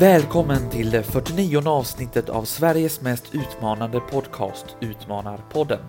Välkommen 0.00 0.70
till 0.70 0.90
det 0.90 1.02
49 1.02 1.68
avsnittet 1.68 2.28
av 2.28 2.44
Sveriges 2.44 3.00
mest 3.00 3.34
utmanande 3.34 4.00
podcast 4.00 4.66
Utmanarpodden. 4.80 5.80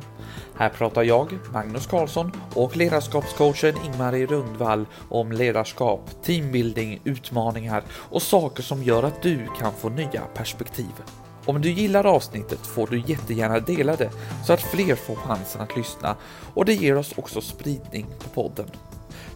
Här 0.56 0.70
pratar 0.70 1.04
jag, 1.04 1.40
Magnus 1.54 1.88
Karlsson 1.88 2.32
och 2.56 2.78
ledarskapscoachen 2.78 3.76
Ingmarie 3.86 4.26
Rundvall 4.26 4.86
om 5.10 5.32
ledarskap, 5.32 6.24
teambuilding, 6.24 7.02
utmaningar 7.04 7.84
och 7.92 8.22
saker 8.22 8.64
som 8.64 8.84
gör 8.84 9.04
att 9.04 9.22
du 9.22 9.48
kan 9.60 9.74
få 9.74 9.90
nya 9.90 10.22
perspektiv. 10.34 10.94
Om 11.46 11.62
du 11.62 11.72
gillar 11.72 12.06
avsnittet 12.06 12.68
får 12.68 12.88
du 12.88 13.04
jättegärna 13.06 13.60
dela 13.60 13.96
det 13.96 14.10
så 14.46 14.54
att 14.54 14.62
fler 14.62 14.96
får 14.96 15.16
chansen 15.16 15.62
att 15.62 15.78
lyssna 15.78 16.16
och 16.54 16.66
det 16.66 16.74
ger 16.74 16.98
oss 16.98 17.14
också 17.18 17.42
spridning 17.42 18.08
på 18.20 18.30
podden. 18.30 18.72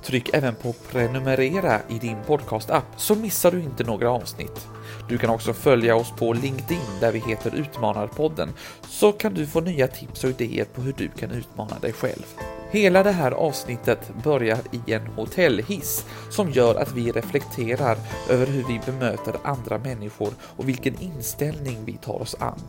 Tryck 0.05 0.29
även 0.33 0.55
på 0.55 0.73
prenumerera 0.73 1.81
i 1.89 1.99
din 1.99 2.17
podcastapp 2.27 2.85
så 2.97 3.15
missar 3.15 3.51
du 3.51 3.61
inte 3.61 3.83
några 3.83 4.11
avsnitt. 4.11 4.67
Du 5.09 5.17
kan 5.17 5.29
också 5.29 5.53
följa 5.53 5.95
oss 5.95 6.11
på 6.11 6.33
LinkedIn 6.33 6.99
där 6.99 7.11
vi 7.11 7.19
heter 7.19 7.55
Utmanarpodden 7.55 8.49
så 8.89 9.11
kan 9.11 9.33
du 9.33 9.47
få 9.47 9.61
nya 9.61 9.87
tips 9.87 10.23
och 10.23 10.29
idéer 10.29 10.65
på 10.65 10.81
hur 10.81 10.93
du 10.97 11.07
kan 11.07 11.31
utmana 11.31 11.79
dig 11.79 11.93
själv. 11.93 12.25
Hela 12.71 13.03
det 13.03 13.11
här 13.11 13.31
avsnittet 13.31 14.11
börjar 14.23 14.59
i 14.71 14.93
en 14.93 15.07
hotellhiss 15.07 16.05
som 16.29 16.51
gör 16.51 16.75
att 16.75 16.91
vi 16.91 17.11
reflekterar 17.11 17.97
över 18.29 18.45
hur 18.45 18.63
vi 18.67 18.81
bemöter 18.85 19.35
andra 19.43 19.77
människor 19.77 20.33
och 20.41 20.69
vilken 20.69 21.01
inställning 21.01 21.77
vi 21.85 21.93
tar 21.93 22.21
oss 22.21 22.35
an. 22.39 22.61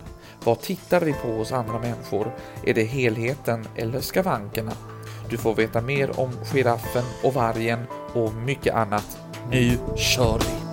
Vad 0.45 0.61
tittar 0.61 1.01
vi 1.01 1.13
på 1.13 1.29
hos 1.29 1.53
andra 1.53 1.79
människor? 1.79 2.35
Är 2.67 2.75
det 2.75 2.85
helheten 2.85 3.69
eller 3.77 4.01
skavankerna? 4.01 4.73
Du 5.31 5.37
får 5.37 5.55
veta 5.55 5.81
mer 5.81 6.21
om 6.21 6.31
giraffen 6.53 7.05
och 7.23 7.35
vargen 7.35 7.87
och 8.15 8.35
mycket 8.35 8.75
annat. 8.75 9.19
Nu 9.51 9.79
kör 9.97 10.39
vi! 10.39 10.66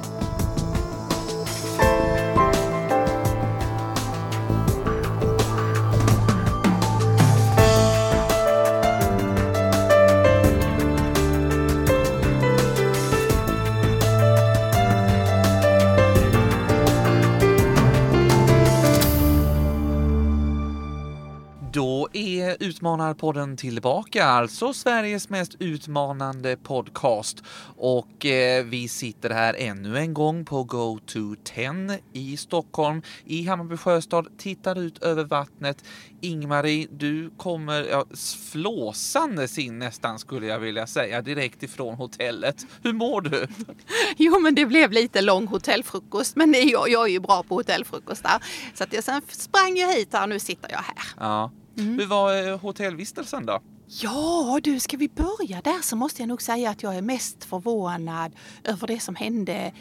Utmanarpodden 23.23 23.57
tillbaka, 23.57 24.25
alltså 24.25 24.73
Sveriges 24.73 25.29
mest 25.29 25.55
utmanande 25.59 26.57
podcast. 26.57 27.43
Och 27.77 28.25
eh, 28.25 28.65
vi 28.65 28.87
sitter 28.87 29.29
här 29.29 29.55
ännu 29.57 29.97
en 29.97 30.13
gång 30.13 30.45
på 30.45 30.63
Go 30.63 30.99
to 31.05 31.35
10 31.43 31.99
i 32.13 32.37
Stockholm, 32.37 33.01
i 33.25 33.45
Hammarby 33.45 33.77
sjöstad, 33.77 34.27
tittar 34.37 34.79
ut 34.79 35.03
över 35.03 35.23
vattnet. 35.23 35.83
Ingmarie, 36.21 36.87
du 36.91 37.29
kommer 37.37 37.83
ja, 37.83 38.05
flåsandes 38.51 39.57
in 39.57 39.79
nästan 39.79 40.19
skulle 40.19 40.47
jag 40.47 40.59
vilja 40.59 40.87
säga, 40.87 41.21
direkt 41.21 41.63
ifrån 41.63 41.95
hotellet. 41.95 42.65
Hur 42.83 42.93
mår 42.93 43.21
du? 43.21 43.47
Jo, 44.17 44.39
men 44.39 44.55
det 44.55 44.65
blev 44.65 44.91
lite 44.91 45.21
lång 45.21 45.47
hotellfrukost, 45.47 46.35
men 46.35 46.53
jag, 46.53 46.89
jag 46.89 47.03
är 47.03 47.11
ju 47.11 47.19
bra 47.19 47.43
på 47.43 47.55
hotellfrukostar. 47.55 48.43
Så 48.73 48.83
att 48.83 48.93
jag 48.93 49.03
sen 49.03 49.21
sprang 49.27 49.77
jag 49.77 49.93
hit 49.93 50.13
här 50.13 50.23
och 50.23 50.29
nu 50.29 50.39
sitter 50.39 50.71
jag 50.71 50.77
här. 50.77 50.95
Ja. 51.19 51.51
Hur 51.75 52.05
var 52.05 52.47
eh, 52.47 52.59
hotellvistelsen 52.59 53.45
då? 53.45 53.61
Ja, 53.87 54.59
du, 54.63 54.79
ska 54.79 54.97
vi 54.97 55.09
börja 55.09 55.61
där 55.61 55.81
så 55.81 55.95
måste 55.95 56.21
jag 56.21 56.29
nog 56.29 56.41
säga 56.41 56.69
att 56.69 56.83
jag 56.83 56.95
är 56.95 57.01
mest 57.01 57.43
förvånad 57.43 58.35
över 58.63 58.87
det 58.87 58.99
som 58.99 59.15
hände 59.15 59.73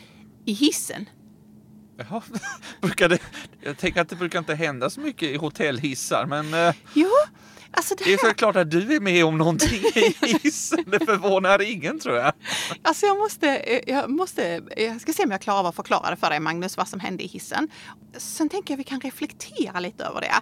i 0.45 0.53
hissen. 0.53 1.09
Jaha, 1.97 2.23
brukar 2.81 3.09
det, 3.09 3.19
jag 3.61 3.79
tänker 3.79 4.01
att 4.01 4.09
det 4.09 4.17
brukar 4.17 4.39
inte 4.39 4.55
hända 4.55 4.91
så 4.91 5.01
mycket 5.01 5.29
i 5.29 5.37
hotellhissar, 5.37 6.27
men 6.27 6.55
eh, 6.55 6.75
Jo, 6.95 7.11
alltså 7.73 7.95
det 7.95 8.05
det 8.05 8.13
är 8.13 8.19
här, 8.23 8.29
såklart 8.29 8.57
att 8.57 8.71
du 8.71 8.97
är 8.97 9.01
med 9.01 9.25
om 9.25 9.39
någonting 9.39 9.81
i 9.95 10.39
hissen. 10.43 10.85
Det 10.87 11.07
förvånar 11.07 11.63
ingen 11.63 12.01
tror 12.01 12.17
jag. 12.17 12.33
alltså 12.83 13.07
jag 13.07 13.19
måste, 13.19 13.57
eh, 13.57 13.95
jag 13.95 14.11
måste, 14.11 14.63
jag 14.77 15.01
ska 15.01 15.13
se 15.13 15.25
om 15.25 15.31
jag 15.31 15.41
klarar 15.41 15.59
av 15.59 15.67
att 15.67 15.77
förklara 15.77 16.17
för 16.17 16.31
dig 16.31 16.41
Magnus, 16.41 16.77
vad 16.77 16.89
som 16.89 17.01
hände 17.01 17.23
i 17.23 17.27
hissen. 17.27 17.69
Sen 18.17 18.49
tänker 18.49 18.75
jag 18.75 18.79
vi 18.79 18.85
kan 18.85 19.01
reflektera 19.01 19.81
lite 19.81 20.05
över 20.05 20.21
det. 20.21 20.35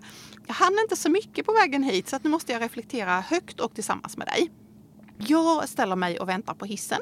Jag 0.46 0.54
hann 0.54 0.78
inte 0.82 0.96
så 0.96 1.10
mycket 1.10 1.46
på 1.46 1.52
vägen 1.52 1.82
hit 1.82 2.08
så 2.08 2.16
att 2.16 2.24
nu 2.24 2.30
måste 2.30 2.52
jag 2.52 2.62
reflektera 2.62 3.20
högt 3.20 3.60
och 3.60 3.74
tillsammans 3.74 4.16
med 4.16 4.26
dig. 4.26 4.50
Jag 5.18 5.68
ställer 5.68 5.96
mig 5.96 6.20
och 6.20 6.28
väntar 6.28 6.54
på 6.54 6.64
hissen. 6.64 7.00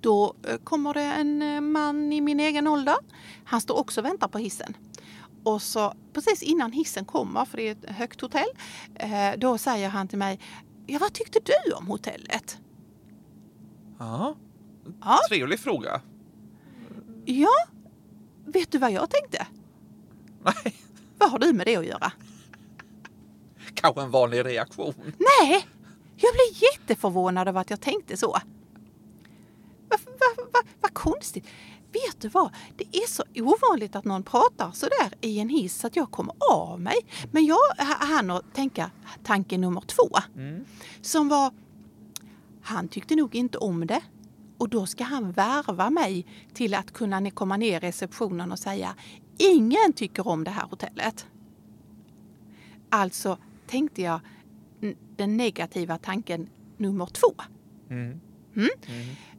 Då 0.00 0.34
eh, 0.48 0.56
kommer 0.64 0.94
det 0.94 1.02
en 1.02 1.42
eh, 1.42 1.60
man 1.60 2.12
i 2.12 2.20
min 2.20 2.40
egen 2.40 2.66
ålder. 2.66 2.96
Han 3.44 3.60
står 3.60 3.78
också 3.78 4.00
och 4.00 4.04
väntar 4.04 4.28
på 4.28 4.38
hissen. 4.38 4.76
Och 5.42 5.62
så 5.62 5.94
precis 6.12 6.42
innan 6.42 6.72
hissen 6.72 7.04
kommer, 7.04 7.44
för 7.44 7.56
det 7.56 7.68
är 7.68 7.72
ett 7.72 7.90
högt 7.96 8.20
hotell, 8.20 8.48
eh, 8.94 9.30
då 9.38 9.58
säger 9.58 9.88
han 9.88 10.08
till 10.08 10.18
mig, 10.18 10.40
ja 10.86 10.98
vad 10.98 11.12
tyckte 11.12 11.38
du 11.44 11.72
om 11.72 11.86
hotellet? 11.86 12.58
Ja, 13.98 14.34
Ja, 15.00 15.18
trevlig 15.28 15.60
fråga. 15.60 16.00
ja. 17.24 17.48
vet 18.44 18.72
du 18.72 18.78
vad 18.78 18.92
jag 18.92 19.10
tänkte? 19.10 19.46
Nej, 20.44 20.74
Vad 21.18 21.30
har 21.30 21.38
du 21.38 21.52
med 21.52 21.66
det 21.66 21.76
att 21.76 21.86
göra? 21.86 22.12
kanske 23.74 24.02
en 24.02 24.10
vanlig 24.10 24.44
reaktion. 24.46 24.94
Nej, 25.04 25.66
jag 26.16 26.32
blev 26.34 26.62
jätteförvånad 26.72 27.48
över 27.48 27.60
att 27.60 27.70
jag 27.70 27.80
tänkte 27.80 28.16
så. 28.16 28.38
Vad 29.88 30.00
va, 30.00 30.44
va, 30.52 30.60
va 30.80 30.88
konstigt. 30.92 31.46
Vet 31.92 32.20
du 32.20 32.28
vad? 32.28 32.54
Det 32.76 32.96
är 32.96 33.08
så 33.08 33.22
ovanligt 33.36 33.96
att 33.96 34.04
någon 34.04 34.22
pratar 34.22 34.70
så 34.72 34.86
där 34.86 35.14
i 35.20 35.38
en 35.38 35.48
hiss 35.48 35.84
att 35.84 35.96
jag 35.96 36.10
kommer 36.10 36.34
av 36.50 36.80
mig. 36.80 36.96
Men 37.32 37.46
jag 37.46 37.58
hann 37.78 38.30
att 38.30 38.54
tänka 38.54 38.90
tanke 39.22 39.58
nummer 39.58 39.80
två. 39.80 40.08
Mm. 40.36 40.64
Som 41.00 41.28
var, 41.28 41.52
han 42.62 42.88
tyckte 42.88 43.16
nog 43.16 43.34
inte 43.34 43.58
om 43.58 43.86
det. 43.86 44.00
Och 44.58 44.68
då 44.68 44.86
ska 44.86 45.04
han 45.04 45.32
värva 45.32 45.90
mig 45.90 46.26
till 46.54 46.74
att 46.74 46.92
kunna 46.92 47.30
komma 47.30 47.56
ner 47.56 47.76
i 47.76 47.78
receptionen 47.78 48.52
och 48.52 48.58
säga 48.58 48.94
ingen 49.38 49.92
tycker 49.92 50.28
om 50.28 50.44
det 50.44 50.50
här 50.50 50.66
hotellet. 50.66 51.26
Alltså 52.90 53.38
tänkte 53.66 54.02
jag 54.02 54.20
den 55.16 55.36
negativa 55.36 55.98
tanken 55.98 56.48
nummer 56.76 57.06
två. 57.06 57.34
Mm. 57.90 58.20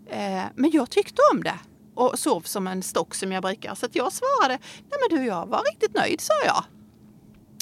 Eh, 0.06 0.44
men 0.56 0.72
jag 0.72 0.90
tyckte 0.90 1.22
om 1.34 1.44
det 1.44 1.60
och 1.96 2.20
sov 2.20 2.42
som 2.42 2.68
en 2.68 2.84
stock 2.84 3.16
som 3.16 3.32
jag 3.32 3.44
brukar. 3.44 3.76
Så 3.76 3.88
jag 3.92 4.14
svarade, 4.14 4.60
nej 4.90 5.00
men 5.10 5.20
du 5.20 5.26
jag 5.26 5.46
var 5.46 5.64
riktigt 5.72 5.94
nöjd 5.94 6.22
sa 6.22 6.34
jag. 6.46 6.64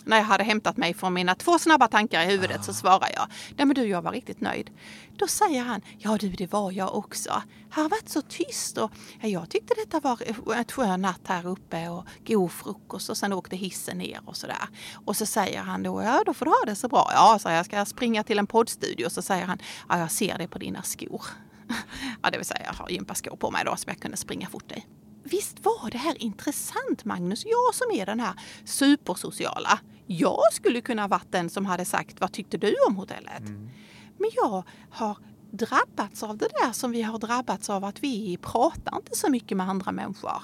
När 0.05 0.17
jag 0.17 0.23
hade 0.23 0.43
hämtat 0.43 0.77
mig 0.77 0.93
från 0.93 1.13
mina 1.13 1.35
två 1.35 1.59
snabba 1.59 1.87
tankar 1.87 2.21
i 2.21 2.25
huvudet 2.25 2.63
så 2.65 2.73
svarade 2.73 3.11
jag, 3.13 3.27
nej 3.57 3.65
men 3.65 3.75
du 3.75 3.85
jag 3.85 4.01
var 4.01 4.11
riktigt 4.11 4.41
nöjd. 4.41 4.69
Då 5.17 5.27
säger 5.27 5.61
han, 5.61 5.81
ja 5.97 6.17
du 6.17 6.29
det 6.29 6.51
var 6.51 6.71
jag 6.71 6.95
också. 6.95 7.41
Här 7.71 7.83
har 7.83 7.89
varit 7.89 8.09
så 8.09 8.21
tyst 8.21 8.77
och 8.77 8.91
ja, 9.21 9.27
jag 9.27 9.49
tyckte 9.49 9.73
detta 9.73 9.99
var 9.99 10.21
ett 10.55 10.71
skön 10.71 11.01
natt 11.01 11.21
här 11.27 11.47
uppe 11.47 11.89
och 11.89 12.05
god 12.27 12.51
frukost 12.51 13.09
och 13.09 13.17
sen 13.17 13.33
åkte 13.33 13.55
hissen 13.55 13.97
ner 13.97 14.19
och 14.25 14.37
sådär. 14.37 14.67
Och 15.05 15.15
så 15.15 15.25
säger 15.25 15.61
han 15.61 15.83
då, 15.83 16.03
ja 16.03 16.23
då 16.25 16.33
får 16.33 16.45
du 16.45 16.51
ha 16.51 16.65
det 16.65 16.75
så 16.75 16.87
bra. 16.87 17.11
Ja, 17.13 17.39
så 17.39 17.49
jag 17.49 17.65
ska 17.65 17.85
springa 17.85 18.23
till 18.23 18.39
en 18.39 18.47
poddstudio. 18.47 19.09
Så 19.09 19.21
säger 19.21 19.45
han, 19.45 19.57
ja 19.89 19.99
jag 19.99 20.11
ser 20.11 20.37
det 20.37 20.47
på 20.47 20.57
dina 20.57 20.83
skor. 20.83 21.21
Ja, 22.23 22.29
det 22.29 22.37
vill 22.37 22.45
säga 22.45 22.61
jag 22.65 22.73
har 22.73 22.89
gympaskor 22.89 23.35
på 23.35 23.51
mig 23.51 23.65
då 23.65 23.75
som 23.75 23.89
jag 23.89 23.99
kunde 23.99 24.17
springa 24.17 24.47
fort 24.49 24.71
i. 24.71 24.85
Visst 25.23 25.65
var 25.65 25.89
det 25.91 25.97
här 25.97 26.21
intressant 26.23 27.05
Magnus? 27.05 27.45
Jag 27.45 27.75
som 27.75 27.91
är 27.91 28.05
den 28.05 28.19
här 28.19 28.33
supersociala. 28.65 29.79
Jag 30.07 30.53
skulle 30.53 30.81
kunna 30.81 31.07
varit 31.07 31.31
den 31.31 31.49
som 31.49 31.65
hade 31.65 31.85
sagt 31.85 32.21
vad 32.21 32.31
tyckte 32.31 32.57
du 32.57 32.75
om 32.87 32.95
hotellet? 32.95 33.43
Men 34.17 34.29
jag 34.35 34.63
har 34.89 35.17
drabbats 35.51 36.23
av 36.23 36.37
det 36.37 36.47
där 36.61 36.71
som 36.71 36.91
vi 36.91 37.01
har 37.01 37.19
drabbats 37.19 37.69
av 37.69 37.83
att 37.85 38.03
vi 38.03 38.37
pratar 38.37 38.95
inte 38.95 39.15
så 39.15 39.29
mycket 39.29 39.57
med 39.57 39.69
andra 39.69 39.91
människor. 39.91 40.41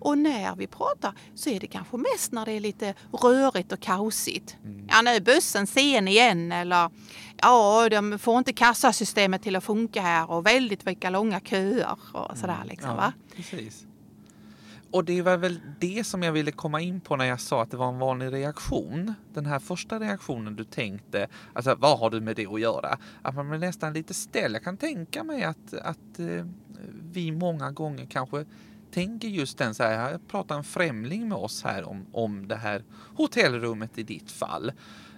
Och 0.00 0.18
när 0.18 0.56
vi 0.56 0.66
pratar 0.66 1.12
så 1.34 1.50
är 1.50 1.60
det 1.60 1.66
kanske 1.66 1.96
mest 1.96 2.32
när 2.32 2.44
det 2.44 2.52
är 2.52 2.60
lite 2.60 2.94
rörigt 3.12 3.72
och 3.72 3.80
kaosigt. 3.80 4.56
Ja, 4.88 5.02
nu 5.02 5.10
är 5.10 5.20
bussen 5.20 5.66
sen 5.66 6.08
igen 6.08 6.52
eller 6.52 6.90
ja, 7.36 7.88
de 7.88 8.18
får 8.18 8.38
inte 8.38 8.52
kassasystemet 8.52 9.42
till 9.42 9.56
att 9.56 9.64
funka 9.64 10.02
här 10.02 10.30
och 10.30 10.46
väldigt 10.46 10.86
vilka 10.86 11.10
långa 11.10 11.40
köer 11.40 11.98
och 12.12 12.38
sådär 12.38 12.64
liksom 12.64 12.96
va. 12.96 13.12
precis. 13.36 13.86
Och 14.90 15.04
det 15.04 15.22
var 15.22 15.36
väl 15.36 15.60
det 15.80 16.06
som 16.06 16.22
jag 16.22 16.32
ville 16.32 16.52
komma 16.52 16.80
in 16.80 17.00
på 17.00 17.16
när 17.16 17.24
jag 17.24 17.40
sa 17.40 17.62
att 17.62 17.70
det 17.70 17.76
var 17.76 17.88
en 17.88 17.98
vanlig 17.98 18.32
reaktion. 18.32 19.14
Den 19.34 19.46
här 19.46 19.58
första 19.58 20.00
reaktionen 20.00 20.56
du 20.56 20.64
tänkte, 20.64 21.28
alltså 21.52 21.74
vad 21.74 21.98
har 21.98 22.10
du 22.10 22.20
med 22.20 22.36
det 22.36 22.46
att 22.46 22.60
göra? 22.60 22.98
Att 23.22 23.34
man 23.34 23.48
blir 23.48 23.58
nästan 23.58 23.92
lite 23.92 24.14
ställd. 24.14 24.54
Jag 24.54 24.64
kan 24.64 24.76
tänka 24.76 25.24
mig 25.24 25.42
att, 25.42 25.74
att 25.82 26.18
eh, 26.18 26.46
vi 27.12 27.32
många 27.32 27.70
gånger 27.70 28.06
kanske 28.06 28.44
tänker 28.90 29.28
just 29.28 29.58
den 29.58 29.74
så 29.74 29.82
här, 29.82 29.96
här 29.96 30.18
pratar 30.28 30.56
en 30.56 30.64
främling 30.64 31.28
med 31.28 31.38
oss 31.38 31.64
här 31.64 31.88
om, 31.88 32.06
om 32.12 32.48
det 32.48 32.56
här 32.56 32.84
hotellrummet 33.16 33.98
i 33.98 34.02
ditt 34.02 34.30
fall. 34.30 34.72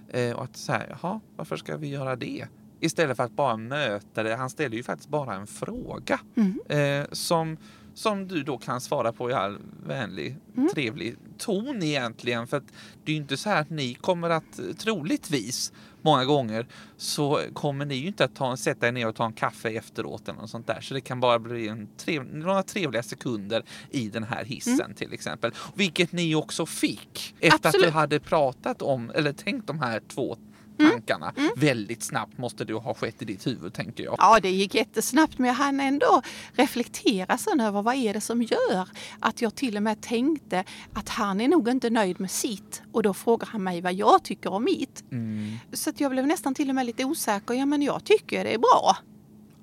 Eh, 0.09 0.33
och 0.37 0.45
att 0.45 0.57
så 0.57 0.73
här, 0.73 0.97
jaha, 1.03 1.21
varför 1.37 1.57
ska 1.57 1.77
vi 1.77 1.89
göra 1.89 2.17
det? 2.17 2.47
Istället 2.81 3.17
för 3.17 3.25
att 3.25 3.33
bara 3.37 3.57
möta 3.57 4.23
det. 4.23 4.37
Han 4.37 4.51
ställer 4.51 4.77
ju 4.77 4.83
faktiskt 4.83 5.09
bara 5.09 5.35
en 5.35 5.47
fråga 5.47 6.21
Mm. 6.37 6.61
eh, 7.03 7.07
som 7.13 7.57
som 7.95 8.29
du 8.29 8.43
då 8.43 8.59
kan 8.59 8.81
svara 8.81 9.13
på 9.13 9.31
i 9.31 9.33
all 9.33 9.59
vänlig, 9.87 10.37
Mm. 10.57 10.69
trevlig 10.75 11.17
ton 11.39 11.83
egentligen. 11.83 12.47
För 12.47 12.57
att 12.57 12.65
det 13.05 13.13
är 13.13 13.15
ju 13.17 13.21
inte 13.23 13.37
så 13.37 13.49
här 13.49 13.61
att 13.61 13.71
ni 13.71 13.95
kommer 13.95 14.31
att 14.31 14.61
troligtvis 14.79 15.73
många 16.03 16.25
gånger 16.25 16.67
så 16.97 17.41
kommer 17.55 17.85
ni 17.85 17.95
ju 17.95 18.07
inte 18.07 18.25
att 18.25 18.35
ta, 18.35 18.57
sätta 18.57 18.89
er 18.89 18.93
ner 18.93 19.09
och 19.09 19.15
ta 19.15 19.27
en 19.27 19.33
kaffe 19.33 19.71
efteråt 19.71 20.29
eller 20.29 20.41
något 20.41 20.51
sånt 20.51 20.67
där. 20.67 20.81
Så 20.81 20.95
det 20.95 21.01
kan 21.01 21.21
bara 21.21 21.39
bli 21.39 21.69
en 21.69 21.89
trev, 21.97 22.25
några 22.35 22.63
trevliga 22.63 23.03
sekunder 23.03 23.63
i 23.91 24.09
den 24.09 24.25
här 24.25 24.45
hissen 24.45 24.95
till 24.95 25.13
exempel. 25.13 25.53
Vilket 25.75 26.13
ni 26.13 26.35
också 26.35 26.67
fick 26.67 27.35
efter 27.41 27.57
att 27.59 27.67
Absolut. 27.67 27.87
du 27.87 27.93
hade 27.93 28.21
pratat 28.21 28.83
om 28.83 29.11
eller 29.15 29.33
tänkt 29.33 29.67
de 29.67 29.81
här 29.81 30.03
två 30.09 30.37
tankarna. 30.81 31.33
Väldigt 31.57 32.03
snabbt 32.03 32.39
måste 32.39 32.65
det 32.65 32.75
ha 32.75 32.95
skett 32.95 33.23
i 33.23 33.25
ditt 33.25 33.47
huvud 33.47 33.75
tänker 33.75 34.05
jag. 34.05 34.15
Ja, 34.19 34.41
det 34.41 34.51
gick 34.51 34.75
jättesnabbt 34.75 35.39
men 35.39 35.49
jag 35.49 35.55
hann 35.55 35.81
ändå 35.81 36.23
reflektera 36.53 37.39
sen 37.39 37.61
över 37.61 37.83
vad 37.83 37.95
är 37.95 38.15
det 38.15 38.21
som 38.21 38.43
gör 38.43 38.89
att 39.21 39.43
jag 39.43 39.55
till 39.55 39.77
och 39.77 39.83
med 39.83 40.01
tänkte 40.01 40.65
att 40.93 41.09
han 41.09 41.41
är 41.41 41.49
nog 41.49 41.69
inte 41.69 41.91
nöjd 41.91 42.21
med 42.21 42.31
sitt 42.31 42.83
och 42.93 43.03
då 43.03 43.15
frågar 43.15 43.47
han 43.47 43.63
mig 43.63 43.81
vad 43.81 43.95
jag 43.95 44.23
tycker 44.23 44.53
om 44.53 44.65
mitt. 44.65 45.05
Mm. 45.13 45.57
Så 45.73 45.91
att 45.91 46.01
jag 46.01 46.11
blev 46.11 46.27
nästan 46.27 46.55
till 46.55 46.69
och 46.69 46.75
med 46.75 46.87
lite 46.87 47.05
osäker. 47.05 47.55
Ja, 47.55 47.67
men 47.67 47.83
jag 47.83 48.05
tycker 48.05 48.45
det 48.45 48.55
är 48.55 48.59
bra. 48.59 48.97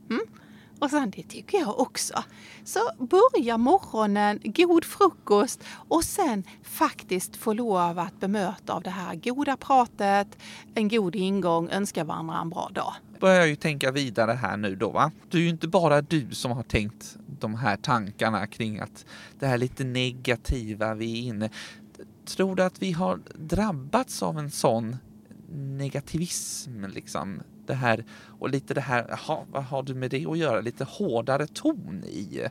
Mm. 0.10 0.26
Och 0.80 0.90
sen 0.90 1.12
det 1.16 1.24
tycker 1.24 1.58
jag 1.58 1.80
också. 1.80 2.24
Så 2.64 2.80
börja 2.98 3.58
morgonen, 3.58 4.40
god 4.44 4.86
frukost 4.86 5.64
och 5.70 6.04
sen 6.04 6.44
faktiskt 6.64 7.36
få 7.36 7.54
lov 7.54 8.00
att 8.00 8.20
bemöta 8.20 8.74
av 8.74 8.84
det 8.84 8.90
här 8.90 9.16
goda 9.16 9.58
pratet, 9.58 10.28
en 10.76 10.88
god 10.90 11.16
ingång, 11.16 11.70
önska 11.70 12.04
varandra 12.04 12.40
en 12.42 12.50
bra 12.50 12.70
dag. 12.74 12.94
börjar 13.20 13.36
jag 13.36 13.48
ju 13.48 13.56
tänka 13.56 13.92
vidare 13.92 14.32
här 14.32 14.58
nu 14.58 14.76
då 14.76 14.90
va. 14.92 15.12
Det 15.30 15.38
är 15.38 15.42
ju 15.42 15.50
inte 15.50 15.68
bara 15.68 16.02
du 16.02 16.28
som 16.32 16.52
har 16.52 16.64
tänkt 16.64 17.18
de 17.40 17.56
här 17.56 17.78
tankarna 17.78 18.48
kring 18.48 18.80
att 18.80 19.06
det 19.40 19.48
här 19.48 19.58
lite 19.58 19.84
negativa 19.84 20.94
vi 20.94 21.20
är 21.20 21.28
inne. 21.28 21.50
Tror 22.26 22.56
du 22.56 22.64
att 22.64 22.82
vi 22.82 22.92
har 22.92 23.20
drabbats 23.36 24.24
av 24.24 24.38
en 24.40 24.52
sån 24.52 24.96
negativism 25.52 26.86
liksom? 26.86 27.42
Det 27.68 27.74
här 27.74 28.06
och 28.40 28.50
lite 28.50 28.74
det 28.74 28.82
här, 28.82 29.06
jaha, 29.10 29.46
vad 29.52 29.64
har 29.64 29.84
du 29.84 29.94
med 29.94 30.12
det 30.12 30.26
att 30.26 30.38
göra? 30.38 30.62
Lite 30.62 30.84
hårdare 30.84 31.48
ton 31.48 32.04
i, 32.04 32.48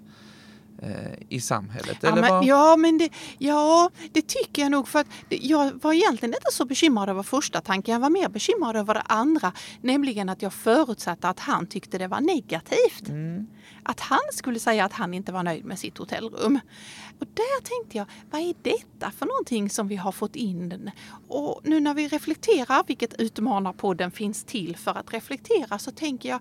eh, 0.79 1.16
i 1.29 1.41
samhället? 1.41 1.99
Ja 2.01 2.09
Eller 2.09 2.21
men, 2.21 2.31
vad? 2.31 2.45
ja, 2.45 2.77
men 2.77 2.99
det, 2.99 3.11
ja, 3.39 3.91
det 4.13 4.23
tycker 4.29 4.63
jag 4.63 4.71
nog. 4.71 4.89
För 4.89 4.99
att 4.99 5.07
det, 5.29 5.37
jag 5.37 5.83
var 5.83 5.93
egentligen 5.93 6.35
inte 6.35 6.53
så 6.53 6.65
bekymrad 6.65 7.09
över 7.09 7.23
första 7.23 7.61
tanken. 7.61 7.93
Jag 7.93 8.01
var 8.01 8.11
mer 8.11 8.29
bekymrad 8.29 8.77
över 8.77 8.95
det 8.95 9.01
andra. 9.01 9.53
Nämligen 9.81 10.29
att 10.29 10.43
jag 10.43 10.53
förutsatte 10.53 11.29
att 11.29 11.41
han 11.41 11.67
tyckte 11.67 11.99
det 11.99 12.09
var 12.09 12.21
negativt. 12.21 13.09
Mm. 13.09 13.47
Att 13.83 14.01
han 14.01 14.19
skulle 14.33 14.59
säga 14.59 14.85
att 14.85 14.93
han 14.93 15.15
inte 15.15 15.33
var 15.33 15.43
nöjd 15.43 15.65
med 15.65 15.79
sitt 15.79 15.99
hotellrum. 15.99 16.61
Och 17.21 17.27
där 17.35 17.63
tänkte 17.63 17.99
jag, 17.99 18.07
vad 18.31 18.41
är 18.41 18.55
detta 18.63 19.11
för 19.11 19.27
någonting 19.27 19.71
som 19.71 19.89
vi 19.89 19.97
har 19.97 20.13
fått 20.13 20.37
in? 20.37 20.91
Och 21.29 21.61
nu 21.65 21.81
när 21.81 21.95
vi 21.95 22.09
reflekterar, 22.09 22.85
vilket 22.87 23.21
Utmanarpodden 23.21 24.11
finns 24.11 24.45
till 24.45 24.77
för 24.77 24.91
att 24.91 25.13
reflektera, 25.13 25.79
så 25.79 25.91
tänker 25.91 26.29
jag, 26.29 26.39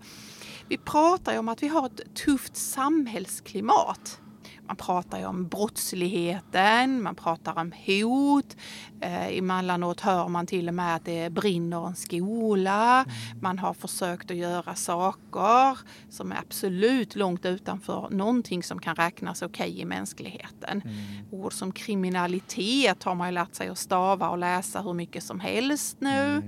vi 0.68 0.78
pratar 0.78 1.34
ju 1.34 1.40
om 1.40 1.50
att 1.50 1.64
vi 1.64 1.68
har 1.68 1.86
ett 1.86 2.16
tufft 2.16 2.58
samhällsklimat. 2.58 4.20
Man 4.68 4.76
pratar 4.76 5.20
ju 5.20 5.26
om 5.26 5.48
brottsligheten, 5.48 7.02
man 7.02 7.16
pratar 7.16 7.60
om 7.60 7.74
hot. 7.86 8.58
Eh, 9.02 9.38
emellanåt 9.38 10.02
hör 10.02 10.28
man 10.28 10.48
till 10.48 10.68
och 10.68 10.74
med 10.74 10.96
att 10.96 11.06
det 11.06 11.30
brinner 11.30 11.88
en 11.88 11.96
skola. 11.96 13.06
Man 13.42 13.60
har 13.60 13.74
försökt 13.74 14.32
att 14.32 14.38
göra 14.38 14.76
saker 14.76 15.80
som 16.10 16.32
är 16.32 16.38
absolut 16.38 17.16
långt 17.16 17.46
utanför 17.46 18.08
någonting 18.12 18.64
som 18.64 18.80
kan 18.80 18.96
räknas 18.96 19.42
okej 19.42 19.82
i 19.82 19.86
mänskligheten. 19.86 20.82
Ord 21.32 21.54
som 21.54 21.72
kriminalitet 21.72 23.04
har 23.04 23.16
man 23.16 23.28
ju 23.28 23.34
lärt 23.34 23.56
sig 23.56 23.68
att 23.68 23.78
stava 23.78 24.30
och 24.30 24.38
läsa 24.38 24.82
hur 24.82 24.94
mycket 24.94 25.24
som 25.24 25.40
helst 25.40 25.98
nu. 26.00 26.44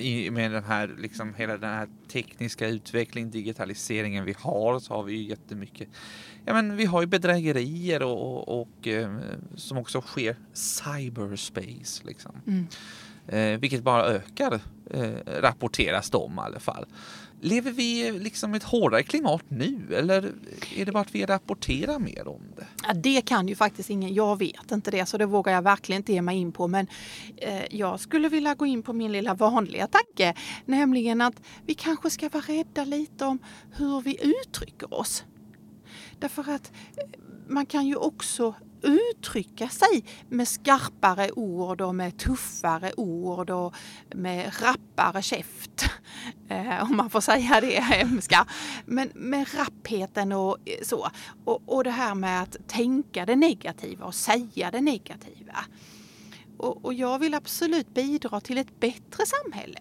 I, 0.00 0.30
med 0.30 0.50
den 0.50 0.64
här, 0.64 0.94
liksom, 0.98 1.34
hela 1.34 1.56
den 1.58 1.70
här 1.70 1.88
tekniska 2.08 2.68
utvecklingen, 2.68 3.30
digitaliseringen 3.30 4.24
vi 4.24 4.34
har, 4.38 4.78
så 4.78 4.94
har 4.94 5.02
vi 5.02 5.12
ju 5.12 5.28
jättemycket. 5.28 5.88
Ja, 6.44 6.54
men 6.54 6.76
vi 6.76 6.84
har 6.84 7.00
ju 7.00 7.06
bedrägerier 7.06 8.02
och, 8.02 8.48
och, 8.48 8.60
och 8.60 8.88
eh, 8.88 9.18
som 9.56 9.78
också 9.78 10.00
sker 10.00 10.36
cyberspace, 10.52 12.06
liksom. 12.06 12.32
Mm. 12.46 12.66
Eh, 13.28 13.60
vilket 13.60 13.82
bara 13.82 14.06
ökar, 14.06 14.60
eh, 14.90 15.10
rapporteras 15.26 16.14
om 16.14 16.34
i 16.34 16.40
alla 16.40 16.60
fall. 16.60 16.86
Lever 17.42 17.70
vi 17.70 18.06
i 18.06 18.18
liksom 18.18 18.54
ett 18.54 18.62
hårdare 18.62 19.02
klimat 19.02 19.44
nu 19.48 19.94
eller 19.94 20.32
är 20.76 20.86
det 20.86 20.92
bara 20.92 21.00
att 21.00 21.14
vi 21.14 21.26
rapporterar 21.26 21.98
mer 21.98 22.28
om 22.28 22.42
det? 22.56 22.66
Ja, 22.86 22.94
det 22.94 23.20
kan 23.20 23.48
ju 23.48 23.54
faktiskt 23.54 23.90
ingen, 23.90 24.14
jag 24.14 24.38
vet 24.38 24.72
inte 24.72 24.90
det 24.90 25.06
så 25.06 25.18
det 25.18 25.26
vågar 25.26 25.52
jag 25.52 25.62
verkligen 25.62 26.00
inte 26.00 26.12
ge 26.12 26.22
mig 26.22 26.36
in 26.36 26.52
på. 26.52 26.68
Men 26.68 26.86
eh, 27.36 27.62
jag 27.70 28.00
skulle 28.00 28.28
vilja 28.28 28.54
gå 28.54 28.66
in 28.66 28.82
på 28.82 28.92
min 28.92 29.12
lilla 29.12 29.34
vanliga 29.34 29.86
tanke. 29.86 30.34
Nämligen 30.64 31.20
att 31.20 31.34
vi 31.66 31.74
kanske 31.74 32.10
ska 32.10 32.28
vara 32.28 32.44
rädda 32.46 32.84
lite 32.84 33.24
om 33.24 33.38
hur 33.72 34.00
vi 34.00 34.18
uttrycker 34.42 34.94
oss. 34.94 35.24
Därför 36.18 36.50
att 36.50 36.72
eh, 36.96 37.20
man 37.48 37.66
kan 37.66 37.86
ju 37.86 37.96
också 37.96 38.54
uttrycka 38.82 39.68
sig 39.68 40.04
med 40.28 40.48
skarpare 40.48 41.30
ord 41.32 41.80
och 41.80 41.94
med 41.94 42.18
tuffare 42.18 42.92
ord 42.96 43.50
och 43.50 43.74
med 44.14 44.52
rappare 44.62 45.22
käft. 45.22 45.84
Eh, 46.48 46.82
om 46.82 46.96
man 46.96 47.10
får 47.10 47.20
säga 47.20 47.60
det 47.60 47.80
hemska. 47.80 48.46
Men 48.86 49.10
med 49.14 49.46
rappheten 49.54 50.32
och 50.32 50.56
så. 50.82 51.08
Och, 51.44 51.62
och 51.66 51.84
det 51.84 51.90
här 51.90 52.14
med 52.14 52.42
att 52.42 52.56
tänka 52.68 53.26
det 53.26 53.36
negativa 53.36 54.06
och 54.06 54.14
säga 54.14 54.70
det 54.70 54.80
negativa. 54.80 55.64
Och, 56.60 56.84
och 56.84 56.94
jag 56.94 57.18
vill 57.18 57.34
absolut 57.34 57.94
bidra 57.94 58.40
till 58.40 58.58
ett 58.58 58.80
bättre 58.80 59.24
samhälle. 59.26 59.80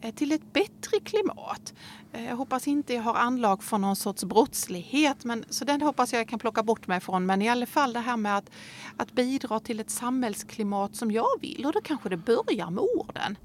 eh, 0.00 0.14
Till 0.14 0.32
ett 0.32 0.52
bättre 0.52 1.00
klimat. 1.04 1.74
Eh, 2.12 2.24
Jag 2.24 2.36
hoppas 2.36 2.66
inte 2.68 2.94
jag 2.94 3.02
har 3.02 3.14
anlag 3.14 3.62
för 3.62 3.78
någon 3.78 3.96
sorts 3.96 4.24
brottslighet. 4.24 5.24
Men, 5.24 5.44
så 5.50 5.64
den 5.64 5.82
hoppas 5.82 6.12
jag 6.12 6.28
kan 6.28 6.38
plocka 6.38 6.62
bort 6.62 6.86
mig 6.86 7.00
från. 7.00 7.26
Men 7.26 7.42
i 7.42 7.48
alla 7.48 7.66
fall 7.66 7.92
det 7.92 8.00
här 8.00 8.16
med 8.16 8.36
att, 8.36 8.50
att 8.96 9.12
bidra 9.12 9.60
till 9.60 9.80
ett 9.80 9.90
samhällsklimat 9.90 10.96
som 10.96 11.10
jag 11.10 11.40
vill. 11.40 11.66
Och 11.66 11.72
då 11.72 11.80
kanske 11.80 12.08
det 12.08 12.16
börjar 12.16 12.70
med 12.70 12.84
orden. 12.96 13.38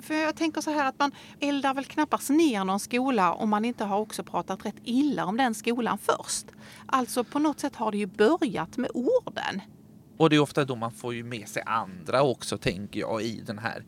För 0.00 0.14
jag 0.14 0.36
tänker 0.36 0.60
så 0.60 0.70
här 0.70 0.84
att 0.88 0.98
man 0.98 1.12
eldar 1.40 1.74
väl 1.74 1.84
knappast 1.84 2.30
ner 2.30 2.64
någon 2.64 2.80
skola 2.80 3.32
om 3.34 3.48
man 3.50 3.64
inte 3.64 3.84
har 3.84 3.98
också 3.98 4.22
pratat 4.24 4.66
rätt 4.66 4.74
illa 4.84 5.24
om 5.24 5.36
den 5.36 5.54
skolan 5.54 5.98
först. 5.98 6.46
Alltså 6.86 7.24
på 7.24 7.38
något 7.38 7.60
sätt 7.60 7.76
har 7.76 7.90
det 7.90 7.98
ju 7.98 8.06
börjat 8.06 8.76
med 8.76 8.90
orden. 8.94 9.60
Och 10.18 10.30
det 10.30 10.36
är 10.36 10.40
ofta 10.40 10.64
då 10.64 10.76
man 10.76 10.92
får 10.92 11.14
ju 11.14 11.24
med 11.24 11.48
sig 11.48 11.62
andra 11.66 12.22
också 12.22 12.58
tänker 12.58 13.00
jag 13.00 13.22
i 13.22 13.40
den 13.46 13.58
här 13.58 13.84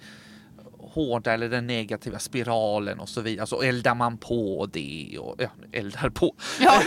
hårda 0.78 1.32
eller 1.32 1.48
den 1.48 1.66
negativa 1.66 2.18
spiralen 2.18 3.00
och 3.00 3.08
så 3.08 3.20
vidare. 3.20 3.46
Så 3.46 3.62
eldar 3.62 3.94
man 3.94 4.18
på 4.18 4.68
det 4.72 5.18
och 5.20 5.34
ja, 5.38 5.48
eldar 5.72 6.10
på. 6.10 6.34
Ja. 6.60 6.82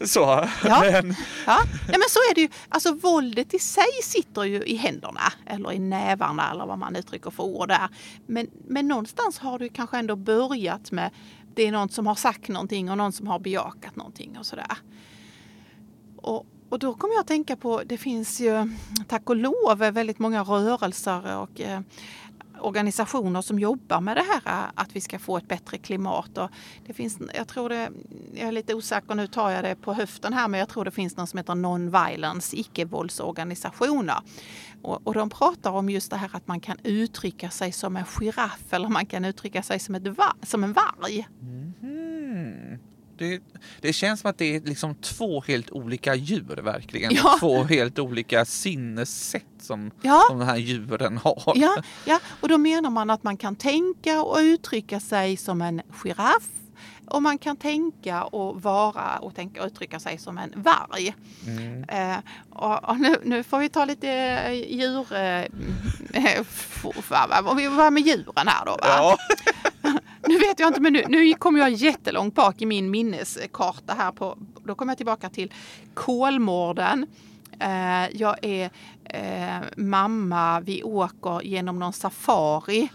Så, 0.06 0.20
Ja. 0.64 0.80
men 0.92 1.14
Ja, 1.46 1.58
nej, 1.64 1.98
men 1.98 2.08
så 2.08 2.18
är 2.30 2.34
det 2.34 2.40
ju. 2.40 2.48
Alltså 2.68 2.94
våldet 2.94 3.54
i 3.54 3.58
sig 3.58 4.02
sitter 4.02 4.44
ju 4.44 4.62
i 4.62 4.76
händerna 4.76 5.32
eller 5.46 5.72
i 5.72 5.78
nävarna 5.78 6.50
eller 6.50 6.66
vad 6.66 6.78
man 6.78 6.96
uttrycker 6.96 7.30
för 7.30 7.42
ord 7.42 7.68
där. 7.68 7.88
Men, 8.26 8.46
men 8.68 8.88
någonstans 8.88 9.38
har 9.38 9.60
ju 9.60 9.68
kanske 9.68 9.98
ändå 9.98 10.16
börjat 10.16 10.92
med 10.92 11.10
det 11.54 11.66
är 11.66 11.72
någon 11.72 11.88
som 11.88 12.06
har 12.06 12.14
sagt 12.14 12.48
någonting 12.48 12.90
och 12.90 12.98
någon 12.98 13.12
som 13.12 13.26
har 13.26 13.38
bejakat 13.38 13.96
någonting 13.96 14.38
och 14.38 14.46
sådär. 14.46 14.76
Och, 16.16 16.46
och 16.68 16.78
då 16.78 16.94
kommer 16.94 17.14
jag 17.14 17.20
att 17.20 17.26
tänka 17.26 17.56
på, 17.56 17.82
det 17.86 17.98
finns 17.98 18.40
ju 18.40 18.72
tack 19.08 19.30
och 19.30 19.36
lov 19.36 19.78
väldigt 19.78 20.18
många 20.18 20.42
rörelser 20.42 21.36
och 21.36 21.60
eh, 21.60 21.80
organisationer 22.60 23.42
som 23.42 23.58
jobbar 23.58 24.00
med 24.00 24.16
det 24.16 24.22
här 24.22 24.62
eh, 24.64 24.70
att 24.74 24.96
vi 24.96 25.00
ska 25.00 25.18
få 25.18 25.36
ett 25.36 25.48
bättre 25.48 25.78
klimat. 25.78 26.38
Och 26.38 26.50
det 26.86 26.92
finns, 26.92 27.18
jag 27.34 27.48
tror 27.48 27.68
det, 27.68 27.90
jag 28.34 28.48
är 28.48 28.52
lite 28.52 28.74
osäker, 28.74 29.14
nu 29.14 29.26
tar 29.26 29.50
jag 29.50 29.64
det 29.64 29.74
på 29.74 29.94
höften 29.94 30.32
här, 30.32 30.48
men 30.48 30.60
jag 30.60 30.68
tror 30.68 30.84
det 30.84 30.90
finns 30.90 31.16
någon 31.16 31.26
som 31.26 31.38
heter 31.38 31.54
Non-Violence, 31.54 32.54
icke-våldsorganisationer. 32.56 34.20
Och, 34.82 35.06
och 35.06 35.14
de 35.14 35.30
pratar 35.30 35.70
om 35.70 35.90
just 35.90 36.10
det 36.10 36.16
här 36.16 36.30
att 36.32 36.46
man 36.46 36.60
kan 36.60 36.76
uttrycka 36.82 37.50
sig 37.50 37.72
som 37.72 37.96
en 37.96 38.04
giraff 38.04 38.72
eller 38.72 38.88
man 38.88 39.06
kan 39.06 39.24
uttrycka 39.24 39.62
sig 39.62 39.78
som, 39.78 39.94
ett 39.94 40.02
som 40.42 40.64
en 40.64 40.72
varg. 40.72 41.28
hmm, 41.80 42.78
det, 43.18 43.40
det 43.80 43.92
känns 43.92 44.20
som 44.20 44.30
att 44.30 44.38
det 44.38 44.56
är 44.56 44.60
liksom 44.60 44.94
två 44.94 45.40
helt 45.40 45.70
olika 45.70 46.14
djur 46.14 46.60
verkligen. 46.62 47.14
Ja. 47.14 47.36
Två 47.40 47.62
helt 47.62 47.98
olika 47.98 48.44
sinnessätt 48.44 49.44
som, 49.60 49.90
Ja. 50.02 50.22
som 50.28 50.38
de 50.38 50.44
här 50.44 50.56
djuren 50.56 51.18
har. 51.18 51.52
Ja, 51.54 51.82
ja, 52.04 52.20
och 52.40 52.48
då 52.48 52.58
menar 52.58 52.90
man 52.90 53.10
att 53.10 53.22
man 53.22 53.36
kan 53.36 53.56
tänka 53.56 54.22
och 54.22 54.38
uttrycka 54.38 55.00
sig 55.00 55.36
som 55.36 55.62
en 55.62 55.82
giraff 56.04 56.42
och 57.10 57.22
man 57.22 57.38
kan 57.38 57.56
tänka 57.56 58.24
och 58.24 58.62
vara 58.62 59.18
och 59.18 59.34
tänka 59.34 59.60
och 59.60 59.66
uttrycka 59.66 60.00
sig 60.00 60.18
som 60.18 60.38
en 60.38 60.52
varg. 60.56 61.14
Mm. 61.46 61.84
Eh, 61.88 62.18
och, 62.50 62.84
och 62.88 62.98
nu, 63.00 63.16
nu 63.24 63.42
får 63.42 63.58
vi 63.58 63.68
ta 63.68 63.84
lite 63.84 64.08
eh, 64.10 64.52
djur... 64.52 65.12
Eh, 65.14 65.44
f- 66.14 66.84
f- 66.98 67.10
va- 67.10 67.42
va- 67.42 67.54
vi 67.54 67.66
var 67.68 67.90
med 67.90 68.02
djuren 68.02 68.48
här 68.48 68.64
då. 68.66 68.70
Va? 68.70 68.78
Ja. 68.82 69.16
Nu 70.26 70.38
vet 70.38 70.60
jag 70.60 70.68
inte, 70.68 70.80
men 70.80 70.92
nu, 70.92 71.04
nu 71.08 71.34
kommer 71.34 71.60
jag 71.60 71.70
jättelångt 71.70 72.34
bak 72.34 72.62
i 72.62 72.66
min 72.66 72.90
minneskarta 72.90 73.94
här. 73.94 74.12
På, 74.12 74.38
då 74.64 74.74
kommer 74.74 74.90
jag 74.90 74.96
tillbaka 74.96 75.28
till 75.28 75.52
Kolmården. 75.94 77.06
Eh, 77.60 78.08
jag 78.12 78.44
är 78.44 78.70
eh, 79.04 79.66
mamma, 79.76 80.60
vi 80.60 80.82
åker 80.82 81.42
genom 81.42 81.78
någon 81.78 81.92
safari. 81.92 82.88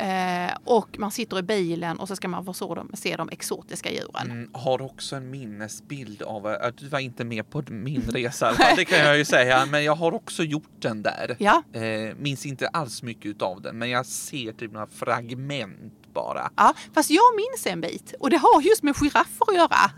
Eh, 0.00 0.56
och 0.64 0.98
man 0.98 1.10
sitter 1.10 1.38
i 1.38 1.42
bilen 1.42 1.98
och 1.98 2.08
så 2.08 2.16
ska 2.16 2.28
man 2.28 2.44
få 2.44 2.52
se 2.52 2.64
de, 2.64 2.90
se 2.94 3.16
de 3.16 3.28
exotiska 3.28 3.92
djuren. 3.92 4.30
Mm, 4.30 4.50
har 4.52 4.82
också 4.82 5.16
en 5.16 5.30
minnesbild 5.30 6.22
av 6.22 6.46
att 6.46 6.76
du 6.76 6.88
var 6.88 6.98
inte 6.98 7.24
med 7.24 7.50
på 7.50 7.62
min 7.68 8.02
resa. 8.02 8.52
det 8.76 8.84
kan 8.84 8.98
jag 8.98 9.18
ju 9.18 9.24
säga, 9.24 9.66
men 9.66 9.84
jag 9.84 9.94
har 9.94 10.14
också 10.14 10.42
gjort 10.42 10.70
den 10.78 11.02
där. 11.02 11.36
Ja. 11.38 11.62
Eh, 11.72 12.14
minns 12.16 12.46
inte 12.46 12.68
alls 12.68 13.02
mycket 13.02 13.42
av 13.42 13.62
den, 13.62 13.78
men 13.78 13.90
jag 13.90 14.06
ser 14.06 14.52
typ 14.52 14.72
några 14.72 14.86
fragment 14.86 15.99
bara. 16.14 16.50
Ja, 16.56 16.74
fast 16.94 17.10
jag 17.10 17.36
minns 17.36 17.66
en 17.66 17.80
bit 17.80 18.14
och 18.20 18.30
det 18.30 18.36
har 18.36 18.62
just 18.62 18.82
med 18.82 18.96
giraffer 18.96 19.44
att 19.48 19.56
göra. 19.56 19.90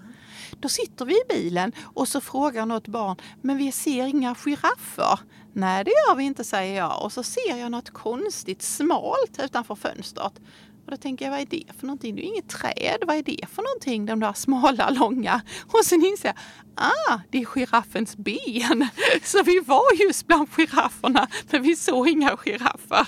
Då 0.60 0.68
sitter 0.68 1.04
vi 1.04 1.14
i 1.14 1.22
bilen 1.28 1.72
och 1.94 2.08
så 2.08 2.20
frågar 2.20 2.66
något 2.66 2.88
barn, 2.88 3.16
men 3.40 3.56
vi 3.56 3.72
ser 3.72 4.06
inga 4.06 4.34
giraffer. 4.34 5.20
Nej, 5.52 5.84
det 5.84 5.90
gör 5.90 6.14
vi 6.16 6.24
inte, 6.24 6.44
säger 6.44 6.76
jag. 6.76 7.04
Och 7.04 7.12
så 7.12 7.22
ser 7.22 7.56
jag 7.56 7.70
något 7.70 7.90
konstigt 7.90 8.62
smalt 8.62 9.40
utanför 9.44 9.74
fönstret. 9.74 10.32
Och 10.84 10.90
då 10.90 10.96
tänker 10.96 11.24
jag, 11.24 11.32
vad 11.32 11.40
är 11.40 11.46
det 11.46 11.64
för 11.78 11.86
någonting? 11.86 12.14
Det 12.14 12.20
är 12.20 12.24
ju 12.24 12.28
inget 12.28 12.48
träd. 12.48 13.04
Vad 13.06 13.16
är 13.16 13.22
det 13.22 13.46
för 13.48 13.62
någonting? 13.62 14.06
De 14.06 14.20
där 14.20 14.32
smala, 14.32 14.90
långa. 14.90 15.40
Och 15.72 15.84
sen 15.84 16.04
inser 16.04 16.28
jag, 16.28 16.36
ah, 16.74 17.20
det 17.30 17.38
är 17.38 17.44
giraffens 17.44 18.16
ben. 18.16 18.88
Så 19.22 19.42
vi 19.42 19.60
var 19.60 20.04
just 20.06 20.26
bland 20.26 20.48
girafferna, 20.56 21.28
men 21.50 21.62
vi 21.62 21.76
såg 21.76 22.08
inga 22.08 22.36
giraffer. 22.36 23.06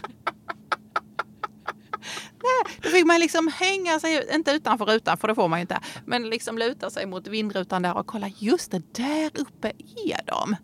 Då 2.83 2.89
fick 2.89 3.07
man 3.07 3.21
liksom 3.21 3.49
hänga 3.49 4.01
sig, 4.01 4.35
inte 4.35 4.51
utanför 4.51 4.85
rutan 4.85 5.17
för 5.19 5.29
det 5.29 5.35
får 5.35 5.49
man 5.49 5.59
ju 5.59 5.61
inte, 5.61 5.81
men 6.05 6.31
liksom 6.31 6.59
luta 6.59 6.91
sig 6.91 7.07
mot 7.07 7.27
vindrutan 7.27 7.83
där 7.83 7.97
och 7.97 8.07
kolla, 8.07 8.31
just 8.39 8.71
det, 8.71 8.95
där 8.95 9.31
uppe 9.35 9.73
är 10.07 10.21
de. 10.27 10.57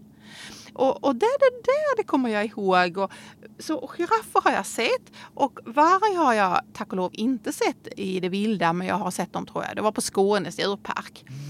Och, 0.72 1.04
och 1.04 1.16
det, 1.16 1.26
det 1.40 1.50
där 1.64 1.96
det 1.96 2.04
kommer 2.04 2.28
jag 2.28 2.44
ihåg. 2.44 2.98
Och, 2.98 3.12
så 3.58 3.86
giraffer 3.86 4.40
har 4.44 4.52
jag 4.52 4.66
sett 4.66 5.12
och 5.34 5.58
varg 5.64 6.14
har 6.14 6.34
jag 6.34 6.60
tack 6.72 6.90
och 6.90 6.96
lov 6.96 7.10
inte 7.12 7.52
sett 7.52 7.88
i 7.96 8.20
det 8.20 8.28
vilda 8.28 8.72
men 8.72 8.86
jag 8.86 8.94
har 8.94 9.10
sett 9.10 9.32
dem 9.32 9.46
tror 9.46 9.64
jag. 9.64 9.76
Det 9.76 9.82
var 9.82 9.92
på 9.92 10.00
Skånes 10.00 10.58
djurpark. 10.58 11.24
Mm. 11.28 11.40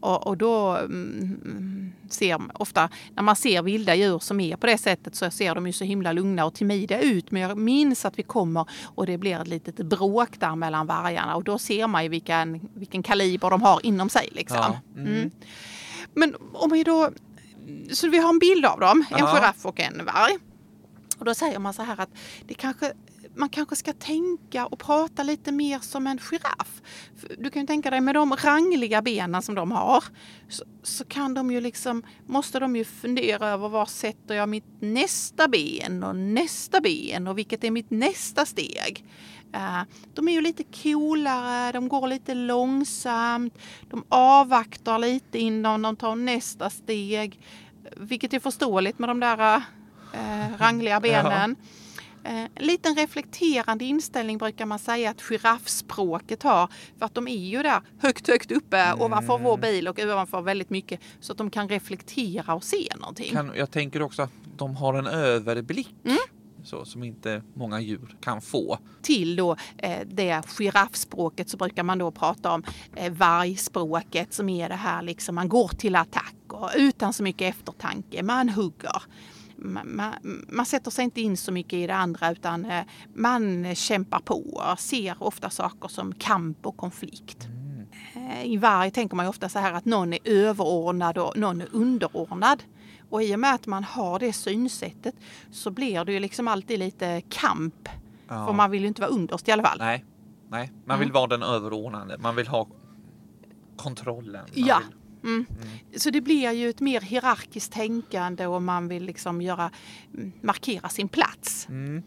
Och, 0.00 0.26
och, 0.26 0.36
då 0.36 0.76
mm, 0.76 1.87
ser 2.12 2.38
ofta 2.54 2.88
när 3.14 3.22
man 3.22 3.36
ser 3.36 3.62
vilda 3.62 3.94
djur 3.94 4.18
som 4.18 4.40
är 4.40 4.56
på 4.56 4.66
det 4.66 4.78
sättet 4.78 5.14
så 5.14 5.30
ser 5.30 5.54
de 5.54 5.66
ju 5.66 5.72
så 5.72 5.84
himla 5.84 6.12
lugna 6.12 6.44
och 6.44 6.54
timida 6.54 7.00
ut. 7.00 7.30
Men 7.30 7.42
jag 7.42 7.58
minns 7.58 8.04
att 8.04 8.18
vi 8.18 8.22
kommer 8.22 8.66
och 8.82 9.06
det 9.06 9.18
blir 9.18 9.40
ett 9.40 9.48
litet 9.48 9.76
bråk 9.76 10.40
där 10.40 10.56
mellan 10.56 10.86
vargarna 10.86 11.36
och 11.36 11.44
då 11.44 11.58
ser 11.58 11.86
man 11.86 12.02
ju 12.02 12.08
vilken, 12.08 12.68
vilken 12.74 13.02
kaliber 13.02 13.50
de 13.50 13.62
har 13.62 13.86
inom 13.86 14.08
sig. 14.08 14.28
Liksom. 14.32 14.58
Ja. 14.58 14.80
Mm. 14.96 15.12
Mm. 15.12 15.30
Men 16.14 16.34
om 16.52 16.70
vi 16.70 16.84
då 16.84 17.10
så 17.92 18.08
vi 18.08 18.18
har 18.18 18.28
en 18.28 18.38
bild 18.38 18.64
av 18.64 18.80
dem, 18.80 19.04
en 19.10 19.26
giraff 19.26 19.66
och 19.66 19.80
en 19.80 20.04
varg. 20.04 20.38
Och 21.18 21.24
då 21.24 21.34
säger 21.34 21.58
man 21.58 21.74
så 21.74 21.82
här 21.82 22.00
att 22.00 22.10
det 22.46 22.54
kanske, 22.54 22.92
man 23.38 23.48
kanske 23.48 23.76
ska 23.76 23.92
tänka 23.92 24.66
och 24.66 24.78
prata 24.78 25.22
lite 25.22 25.52
mer 25.52 25.78
som 25.78 26.06
en 26.06 26.18
giraff. 26.18 26.82
Du 27.38 27.50
kan 27.50 27.62
ju 27.62 27.66
tänka 27.66 27.90
dig 27.90 28.00
med 28.00 28.14
de 28.14 28.36
rangliga 28.36 29.02
benen 29.02 29.42
som 29.42 29.54
de 29.54 29.72
har 29.72 30.04
så, 30.48 30.64
så, 30.82 31.04
kan 31.04 31.34
de 31.34 31.50
ju 31.50 31.60
liksom, 31.60 32.02
måste 32.26 32.58
de 32.58 32.76
ju 32.76 32.84
fundera 32.84 33.48
över 33.48 33.68
var 33.68 33.86
sätter 33.86 34.34
jag 34.34 34.48
mitt 34.48 34.80
nästa 34.80 35.48
ben 35.48 36.02
och 36.02 36.16
nästa 36.16 36.80
ben 36.80 37.28
och 37.28 37.38
vilket 37.38 37.64
är 37.64 37.70
mitt 37.70 37.90
nästa 37.90 38.46
steg. 38.46 39.04
Uh, 39.54 39.82
de 40.14 40.28
är 40.28 40.32
ju 40.32 40.40
lite 40.40 40.64
coolare, 40.82 41.72
de 41.72 41.88
går 41.88 42.06
lite 42.06 42.34
långsamt, 42.34 43.58
de 43.90 44.04
avvaktar 44.08 44.98
lite 44.98 45.38
innan 45.38 45.82
de 45.82 45.96
tar 45.96 46.14
nästa 46.14 46.70
steg. 46.70 47.40
Vilket 47.96 48.34
är 48.34 48.40
förståeligt 48.40 48.98
med 48.98 49.08
de 49.08 49.20
där 49.20 49.56
uh, 49.56 50.58
rangliga 50.58 51.00
benen. 51.00 51.50
Uh, 51.50 51.56
en 52.28 52.66
liten 52.66 52.94
reflekterande 52.94 53.84
inställning 53.84 54.38
brukar 54.38 54.66
man 54.66 54.78
säga 54.78 55.10
att 55.10 55.20
giraffspråket 55.20 56.42
har. 56.42 56.68
För 56.98 57.06
att 57.06 57.14
de 57.14 57.28
är 57.28 57.36
ju 57.36 57.62
där 57.62 57.82
högt, 57.98 58.28
högt 58.28 58.50
uppe 58.50 58.78
mm. 58.78 59.00
ovanför 59.00 59.38
vår 59.38 59.56
bil 59.56 59.88
och 59.88 59.98
ovanför 59.98 60.40
väldigt 60.40 60.70
mycket. 60.70 61.00
Så 61.20 61.32
att 61.32 61.38
de 61.38 61.50
kan 61.50 61.68
reflektera 61.68 62.54
och 62.54 62.64
se 62.64 62.88
någonting. 62.96 63.32
Kan, 63.32 63.52
jag 63.56 63.70
tänker 63.70 64.02
också 64.02 64.22
att 64.22 64.32
de 64.56 64.76
har 64.76 64.94
en 64.94 65.06
överblick. 65.06 65.94
Mm 66.04 66.18
så, 66.64 66.84
som 66.84 67.02
inte 67.04 67.42
många 67.54 67.80
djur 67.80 68.16
kan 68.20 68.40
få. 68.40 68.78
Till 69.02 69.36
då 69.36 69.56
eh, 69.76 70.00
det 70.06 70.42
giraffspråket 70.46 71.48
så 71.48 71.56
brukar 71.56 71.82
man 71.82 71.98
då 71.98 72.10
prata 72.10 72.52
om 72.52 72.64
eh, 72.96 73.12
vargspråket 73.12 74.34
som 74.34 74.48
är 74.48 74.68
det 74.68 74.74
här 74.74 75.02
liksom 75.02 75.34
man 75.34 75.48
går 75.48 75.68
till 75.68 75.96
attack 75.96 76.34
och 76.48 76.70
utan 76.76 77.12
så 77.12 77.22
mycket 77.22 77.54
eftertanke, 77.54 78.22
man 78.22 78.48
hugger. 78.48 79.02
Man, 79.60 80.14
man, 80.48 80.66
sätter 80.66 80.90
sig 80.90 81.04
inte 81.04 81.20
in 81.20 81.36
så 81.36 81.52
mycket 81.52 81.72
i 81.72 81.86
det 81.86 81.94
andra 81.94 82.30
utan 82.30 82.64
eh, 82.64 82.84
man 83.14 83.74
kämpar 83.74 84.20
på 84.20 84.34
och 84.72 84.80
ser 84.80 85.22
ofta 85.22 85.50
saker 85.50 85.88
som 85.88 86.14
kamp 86.14 86.66
och 86.66 86.76
konflikt. 86.76 87.44
Mm. 87.46 87.86
Eh, 88.14 88.44
I 88.44 88.56
varg 88.56 88.90
tänker 88.90 89.16
man 89.16 89.26
ofta 89.26 89.48
så 89.48 89.58
här 89.58 89.72
att 89.72 89.84
någon 89.84 90.12
är 90.12 90.18
överordnad 90.24 91.18
och 91.18 91.36
någon 91.36 91.60
är 91.60 91.68
underordnad. 91.72 92.62
Och 93.10 93.22
i 93.22 93.34
och 93.34 93.40
med 93.40 93.54
att 93.54 93.66
man 93.66 93.84
har 93.84 94.18
det 94.18 94.32
synsättet 94.32 95.14
så 95.50 95.70
blir 95.70 96.04
det 96.04 96.12
ju 96.12 96.20
liksom 96.20 96.48
alltid 96.48 96.78
lite 96.78 97.22
kamp. 97.28 97.88
Ja. 98.28 98.46
För 98.46 98.52
man 98.52 98.70
vill 98.70 98.82
ju 98.82 98.88
inte 98.88 99.00
vara 99.00 99.10
underst 99.10 99.48
i 99.48 99.52
alla 99.52 99.62
fall. 99.62 99.78
Nej, 99.78 100.04
Nej. 100.48 100.72
man 100.84 100.94
mm. 100.94 101.06
vill 101.06 101.12
vara 101.12 101.26
den 101.26 101.42
överordnade. 101.42 102.18
Man 102.18 102.36
vill 102.36 102.46
ha 102.46 102.68
kontrollen. 103.76 104.32
Man 104.32 104.66
ja. 104.66 104.78
Vill... 104.78 104.97
Mm. 105.22 105.46
Mm. 105.50 105.78
Så 105.96 106.10
det 106.10 106.20
blir 106.20 106.52
ju 106.52 106.70
ett 106.70 106.80
mer 106.80 107.00
hierarkiskt 107.00 107.72
tänkande 107.72 108.46
och 108.46 108.62
man 108.62 108.88
vill 108.88 109.04
liksom 109.04 109.42
göra, 109.42 109.70
markera 110.40 110.88
sin 110.88 111.08
plats. 111.08 111.68
Mm. 111.68 112.02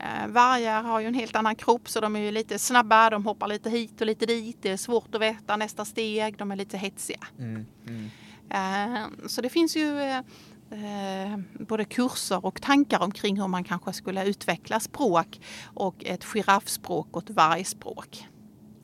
Eh, 0.00 0.28
vargar 0.28 0.82
har 0.82 1.00
ju 1.00 1.06
en 1.06 1.14
helt 1.14 1.36
annan 1.36 1.56
kropp 1.56 1.88
så 1.88 2.00
de 2.00 2.16
är 2.16 2.20
ju 2.20 2.30
lite 2.30 2.58
snabba, 2.58 3.10
de 3.10 3.26
hoppar 3.26 3.48
lite 3.48 3.70
hit 3.70 4.00
och 4.00 4.06
lite 4.06 4.26
dit. 4.26 4.58
Det 4.62 4.70
är 4.70 4.76
svårt 4.76 5.14
att 5.14 5.20
veta 5.20 5.56
nästa 5.56 5.84
steg, 5.84 6.36
de 6.38 6.52
är 6.52 6.56
lite 6.56 6.78
hetsiga. 6.78 7.26
Mm. 7.38 7.66
Mm. 7.86 8.10
Eh, 8.50 9.28
så 9.28 9.40
det 9.40 9.48
finns 9.48 9.76
ju 9.76 10.00
eh, 10.00 11.38
både 11.52 11.84
kurser 11.84 12.46
och 12.46 12.62
tankar 12.62 13.02
omkring 13.02 13.40
hur 13.40 13.48
man 13.48 13.64
kanske 13.64 13.92
skulle 13.92 14.26
utveckla 14.26 14.80
språk 14.80 15.40
och 15.64 16.04
ett 16.04 16.24
giraffspråk 16.24 17.16
och 17.16 17.22
ett 17.22 17.30
vargspråk. 17.30 18.28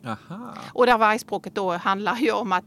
Aha. 0.06 0.54
Och 0.72 0.86
där 0.86 0.98
vargspråket 0.98 1.54
då 1.54 1.72
handlar 1.72 2.16
ju 2.16 2.32
om 2.32 2.52
att 2.52 2.64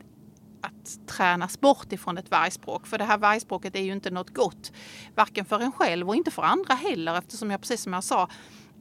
att 0.65 1.07
tränas 1.07 1.59
bort 1.59 1.93
ifrån 1.93 2.17
ett 2.17 2.31
vargspråk. 2.31 2.87
För 2.87 2.97
det 2.97 3.03
här 3.03 3.17
vargspråket 3.17 3.75
är 3.75 3.81
ju 3.81 3.91
inte 3.91 4.11
något 4.11 4.29
gott, 4.29 4.71
varken 5.15 5.45
för 5.45 5.59
en 5.59 5.71
själv 5.71 6.09
och 6.09 6.15
inte 6.15 6.31
för 6.31 6.43
andra 6.43 6.73
heller 6.73 7.17
eftersom 7.17 7.51
jag 7.51 7.61
precis 7.61 7.81
som 7.81 7.93
jag 7.93 8.03
sa, 8.03 8.27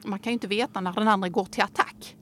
man 0.05 0.19
kan 0.19 0.31
ju 0.31 0.35
inte 0.35 0.47
veta 0.47 0.81
när 0.81 0.93
den 0.93 1.09
andra 1.09 1.29
går 1.29 1.45
till 1.45 1.63
attack. 1.63 2.17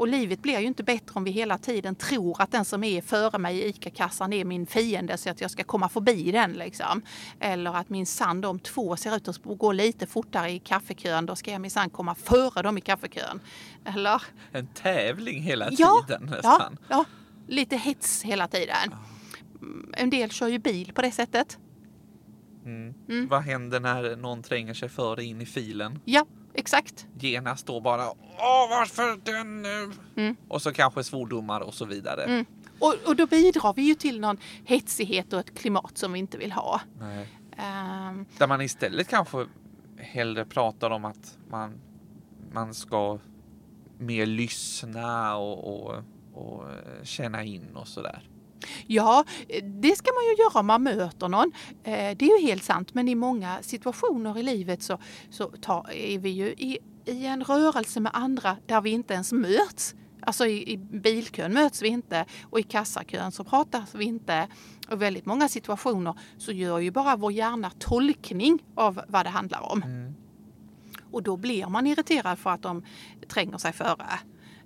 Och 0.00 0.08
livet 0.08 0.42
blir 0.42 0.60
ju 0.60 0.66
inte 0.66 0.82
bättre 0.82 1.12
om 1.14 1.24
vi 1.24 1.30
hela 1.30 1.58
tiden 1.58 1.94
tror 1.94 2.42
att 2.42 2.52
den 2.52 2.64
som 2.64 2.84
är 2.84 3.02
före 3.02 3.38
mig 3.38 3.58
i 3.58 3.68
ICA-kassan 3.68 4.32
är 4.32 4.44
min 4.44 4.66
fiende 4.66 5.16
så 5.16 5.30
att 5.30 5.40
jag 5.40 5.50
ska 5.50 5.64
komma 5.64 5.88
förbi 5.88 6.32
den. 6.32 6.52
Liksom. 6.52 7.02
Eller 7.40 7.76
att 7.76 7.88
min 7.88 8.06
sand 8.06 8.44
om 8.44 8.58
två 8.58 8.96
ser 8.96 9.16
ut 9.16 9.28
att 9.28 9.42
gå 9.44 9.72
lite 9.72 10.06
fortare 10.06 10.50
i 10.50 10.58
kaffekön, 10.58 11.26
då 11.26 11.36
ska 11.36 11.50
jag 11.50 11.60
minsann 11.60 11.90
komma 11.90 12.14
före 12.14 12.62
dem 12.62 12.78
i 12.78 12.80
kaffekön. 12.80 13.40
Eller? 13.84 14.22
En 14.52 14.66
tävling 14.66 15.42
hela 15.42 15.68
ja, 15.70 16.04
tiden 16.06 16.26
nästan. 16.26 16.78
Ja, 16.88 16.96
ja, 16.96 17.04
lite 17.50 17.76
hets 17.76 18.22
hela 18.22 18.48
tiden. 18.48 18.94
En 19.92 20.10
del 20.10 20.30
kör 20.30 20.48
ju 20.48 20.58
bil 20.58 20.92
på 20.94 21.02
det 21.02 21.10
sättet. 21.10 21.58
Mm. 22.64 22.94
Mm. 23.08 23.28
Vad 23.28 23.42
händer 23.42 23.80
när 23.80 24.16
någon 24.16 24.42
tränger 24.42 24.74
sig 24.74 24.88
före 24.88 25.24
in 25.24 25.40
i 25.40 25.46
filen? 25.46 25.98
Ja, 26.04 26.26
exakt. 26.54 27.06
Genast 27.18 27.66
då 27.66 27.80
bara 27.80 28.10
Åh, 28.10 28.70
varför 28.70 29.20
den 29.24 29.62
nu? 29.62 29.92
Mm. 30.16 30.36
Och 30.48 30.62
så 30.62 30.72
kanske 30.72 31.04
svordomar 31.04 31.60
och 31.60 31.74
så 31.74 31.84
vidare. 31.84 32.24
Mm. 32.24 32.44
Och, 32.78 32.94
och 33.06 33.16
då 33.16 33.26
bidrar 33.26 33.74
vi 33.74 33.82
ju 33.82 33.94
till 33.94 34.20
någon 34.20 34.36
hetsighet 34.64 35.32
och 35.32 35.40
ett 35.40 35.58
klimat 35.58 35.98
som 35.98 36.12
vi 36.12 36.18
inte 36.18 36.38
vill 36.38 36.52
ha. 36.52 36.80
Um, 37.00 38.26
Där 38.38 38.46
man 38.46 38.60
istället 38.60 39.08
kanske 39.08 39.46
hellre 39.96 40.44
pratar 40.44 40.90
om 40.90 41.04
att 41.04 41.38
man, 41.48 41.80
man 42.52 42.74
ska 42.74 43.18
mer 43.98 44.26
lyssna 44.26 45.36
och, 45.36 45.74
och, 45.74 46.04
och 46.34 46.64
känna 47.02 47.44
in 47.44 47.76
och 47.76 47.88
sådär. 47.88 48.28
Ja, 48.86 49.24
det 49.62 49.96
ska 49.96 50.10
man 50.12 50.24
ju 50.24 50.42
göra 50.42 50.60
om 50.60 50.66
man 50.66 50.82
möter 50.82 51.28
någon. 51.28 51.52
Eh, 51.84 52.16
det 52.16 52.24
är 52.24 52.40
ju 52.40 52.46
helt 52.46 52.64
sant, 52.64 52.94
men 52.94 53.08
i 53.08 53.14
många 53.14 53.62
situationer 53.62 54.38
i 54.38 54.42
livet 54.42 54.82
så, 54.82 54.98
så 55.30 55.46
tar, 55.46 55.90
är 55.92 56.18
vi 56.18 56.30
ju 56.30 56.46
i, 56.46 56.78
i 57.04 57.26
en 57.26 57.44
rörelse 57.44 58.00
med 58.00 58.12
andra 58.14 58.56
där 58.66 58.80
vi 58.80 58.90
inte 58.90 59.14
ens 59.14 59.32
möts. 59.32 59.94
Alltså 60.22 60.46
i, 60.46 60.72
i 60.72 60.76
bilkön 60.76 61.52
möts 61.52 61.82
vi 61.82 61.88
inte 61.88 62.24
och 62.50 62.60
i 62.60 62.62
kassakön 62.62 63.32
så 63.32 63.44
pratar 63.44 63.84
vi 63.94 64.04
inte. 64.04 64.48
Och 64.88 64.92
i 64.92 64.96
väldigt 64.96 65.26
många 65.26 65.48
situationer 65.48 66.14
så 66.38 66.52
gör 66.52 66.78
ju 66.78 66.90
bara 66.90 67.16
vår 67.16 67.32
hjärna 67.32 67.70
tolkning 67.78 68.58
av 68.74 69.00
vad 69.08 69.26
det 69.26 69.30
handlar 69.30 69.72
om. 69.72 69.82
Mm. 69.82 70.14
Och 71.10 71.22
då 71.22 71.36
blir 71.36 71.66
man 71.66 71.86
irriterad 71.86 72.38
för 72.38 72.50
att 72.50 72.62
de 72.62 72.84
tränger 73.28 73.58
sig 73.58 73.72
före. 73.72 74.06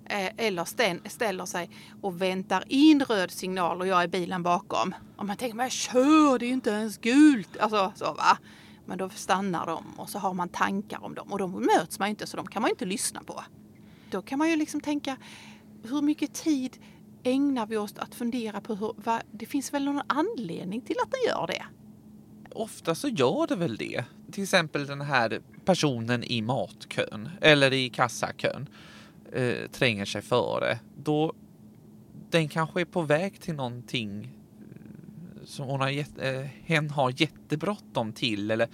Eh, 0.05 0.31
eller 0.37 0.65
sten, 0.65 1.01
ställer 1.05 1.45
sig 1.45 1.69
och 2.01 2.21
väntar 2.21 2.63
in 2.67 3.03
röd 3.03 3.31
signal 3.31 3.81
och 3.81 3.87
jag 3.87 4.03
är 4.03 4.07
bilen 4.07 4.43
bakom. 4.43 4.95
Och 5.17 5.25
man 5.25 5.37
tänker, 5.37 5.55
men 5.57 5.69
kör, 5.69 6.39
det 6.39 6.45
är 6.45 6.47
ju 6.47 6.53
inte 6.53 6.69
ens 6.69 6.97
gult. 6.97 7.57
Alltså 7.57 7.93
så 7.95 8.05
va. 8.13 8.37
Men 8.85 8.97
då 8.97 9.09
stannar 9.09 9.65
de 9.65 9.99
och 9.99 10.09
så 10.09 10.19
har 10.19 10.33
man 10.33 10.49
tankar 10.49 11.03
om 11.03 11.15
dem 11.15 11.31
och 11.31 11.39
de 11.39 11.51
möts 11.51 11.99
man 11.99 12.07
ju 12.07 12.09
inte 12.09 12.27
så 12.27 12.37
de 12.37 12.47
kan 12.47 12.61
man 12.61 12.69
ju 12.69 12.73
inte 12.73 12.85
lyssna 12.85 13.23
på. 13.23 13.43
Då 14.11 14.21
kan 14.21 14.39
man 14.39 14.49
ju 14.49 14.55
liksom 14.55 14.81
tänka, 14.81 15.17
hur 15.83 16.01
mycket 16.01 16.33
tid 16.33 16.77
ägnar 17.23 17.65
vi 17.65 17.77
oss 17.77 17.93
att 17.97 18.15
fundera 18.15 18.61
på 18.61 18.75
hur, 18.75 18.93
va, 18.97 19.21
det 19.31 19.45
finns 19.45 19.73
väl 19.73 19.85
någon 19.85 20.01
anledning 20.07 20.81
till 20.81 20.95
att 21.03 21.11
den 21.11 21.19
gör 21.27 21.47
det? 21.47 21.65
Ofta 22.51 22.95
så 22.95 23.07
gör 23.07 23.47
det 23.47 23.55
väl 23.55 23.77
det. 23.77 24.03
Till 24.31 24.43
exempel 24.43 24.85
den 24.85 25.01
här 25.01 25.41
personen 25.65 26.23
i 26.23 26.41
matkön 26.41 27.29
eller 27.41 27.73
i 27.73 27.89
kassakön 27.89 28.69
eh, 29.35 29.67
tränger 29.71 30.05
sig 30.05 30.21
före. 30.21 30.79
Då 30.97 31.33
den 32.29 32.49
kanske 32.49 32.81
är 32.81 32.85
på 32.85 33.01
väg 33.01 33.41
till 33.41 33.55
någonting 33.55 34.23
eh, 34.23 35.45
som 35.45 35.65
hon 35.65 35.81
har, 35.81 35.89
gett, 35.89 36.17
eh, 36.17 36.41
hen 36.63 36.89
har 36.89 37.21
jättebråttom 37.21 38.13
till 38.13 38.51
eller 38.51 38.67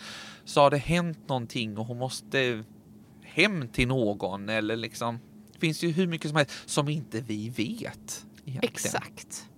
så 0.44 0.62
har 0.62 0.72
det 0.72 0.78
hänt 0.78 1.30
någonting 1.30 1.78
och 1.78 1.86
hon 1.86 1.98
måste 1.98 2.64
hem 3.24 3.68
till 3.68 3.88
någon 3.88 4.50
eller 4.50 4.76
liksom. 4.76 5.20
Det 5.54 5.60
finns 5.60 5.84
ju 5.84 5.92
hur 5.92 6.08
mycket 6.08 6.30
som 6.30 6.38
helst 6.38 6.52
som 6.66 6.90
inte 6.90 7.22
vi 7.22 7.50
vet. 7.50 8.26
Egentligen. 8.46 8.60
Exakt. 8.62 9.51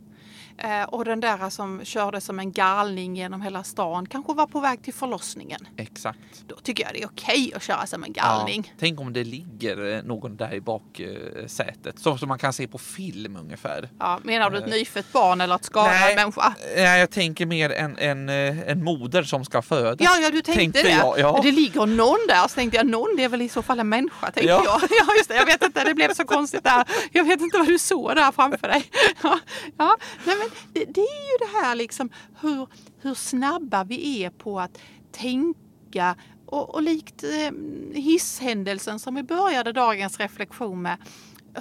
Eh, 0.57 0.83
och 0.83 1.05
den 1.05 1.19
där 1.19 1.49
som 1.49 1.85
körde 1.85 2.21
som 2.21 2.39
en 2.39 2.51
galning 2.51 3.15
genom 3.15 3.41
hela 3.41 3.63
stan 3.63 4.05
kanske 4.05 4.33
var 4.33 4.47
på 4.47 4.59
väg 4.59 4.83
till 4.83 4.93
förlossningen. 4.93 5.67
Exakt. 5.77 6.19
Då 6.47 6.55
tycker 6.55 6.83
jag 6.83 6.93
det 6.93 7.01
är 7.03 7.07
okej 7.07 7.53
att 7.55 7.63
köra 7.63 7.85
som 7.87 8.03
en 8.03 8.13
galning. 8.13 8.63
Ja, 8.67 8.73
tänk 8.79 8.99
om 8.99 9.13
det 9.13 9.23
ligger 9.23 9.95
eh, 9.97 10.03
någon 10.03 10.35
där 10.37 10.53
i 10.53 10.61
baksätet, 10.61 11.99
så 11.99 12.17
som 12.17 12.29
man 12.29 12.39
kan 12.39 12.53
se 12.53 12.67
på 12.67 12.77
film 12.77 13.35
ungefär. 13.35 13.89
Ja, 13.99 14.19
menar 14.23 14.49
du 14.49 14.57
ett 14.57 14.67
nyfött 14.69 15.11
barn 15.13 15.41
eller 15.41 15.55
ett 15.55 15.65
skadad 15.65 15.91
Nej, 15.91 16.15
människa? 16.15 16.53
Nej, 16.75 16.99
jag 16.99 17.09
tänker 17.11 17.45
mer 17.45 17.69
en, 17.69 17.97
en, 17.97 18.29
eh, 18.29 18.69
en 18.71 18.83
moder 18.83 19.23
som 19.23 19.45
ska 19.45 19.61
föda. 19.61 20.03
Ja, 20.03 20.17
ja, 20.21 20.29
du 20.31 20.41
tänkte, 20.41 20.53
Tänkte 20.61 20.83
det. 20.83 20.89
jag, 20.89 21.19
ja. 21.19 21.39
Det 21.43 21.51
ligger 21.51 21.85
någon 21.85 22.19
där, 22.27 22.41
så 22.47 22.55
tänkte 22.55 22.77
jag 22.77 22.87
någon 22.87 23.15
det 23.17 23.23
är 23.23 23.29
väl 23.29 23.41
i 23.41 23.49
så 23.49 23.61
fall 23.61 23.79
en 23.79 23.89
människa, 23.89 24.25
tänkte 24.31 24.41
Ja. 24.43 24.63
jag. 24.65 24.81
Ja, 25.07 25.13
just 25.17 25.29
det, 25.29 25.35
jag 25.35 25.45
vet 25.45 25.63
inte, 25.63 25.83
det 25.83 25.93
blev 25.93 26.13
så 26.13 26.25
konstigt 26.25 26.63
där. 26.63 26.83
Jag 27.11 27.23
vet 27.23 27.41
inte 27.41 27.57
vad 27.57 27.67
du 27.67 27.79
såg 27.79 28.15
där 28.15 28.31
framför 28.31 28.67
dig. 28.67 28.83
Ja, 29.23 29.39
ja. 29.77 29.97
Nej, 30.25 30.35
men 30.43 30.73
det, 30.73 30.93
det 30.93 31.01
är 31.01 31.31
ju 31.31 31.37
det 31.39 31.65
här 31.65 31.75
liksom 31.75 32.09
hur, 32.41 32.67
hur 33.01 33.13
snabba 33.13 33.83
vi 33.83 34.23
är 34.23 34.29
på 34.29 34.59
att 34.59 34.79
tänka 35.11 36.15
och, 36.45 36.75
och 36.75 36.81
likt 36.81 37.23
eh, 37.23 37.51
hisshändelsen 37.93 38.99
som 38.99 39.15
vi 39.15 39.23
började 39.23 39.71
dagens 39.71 40.19
reflektion 40.19 40.81
med. 40.81 40.97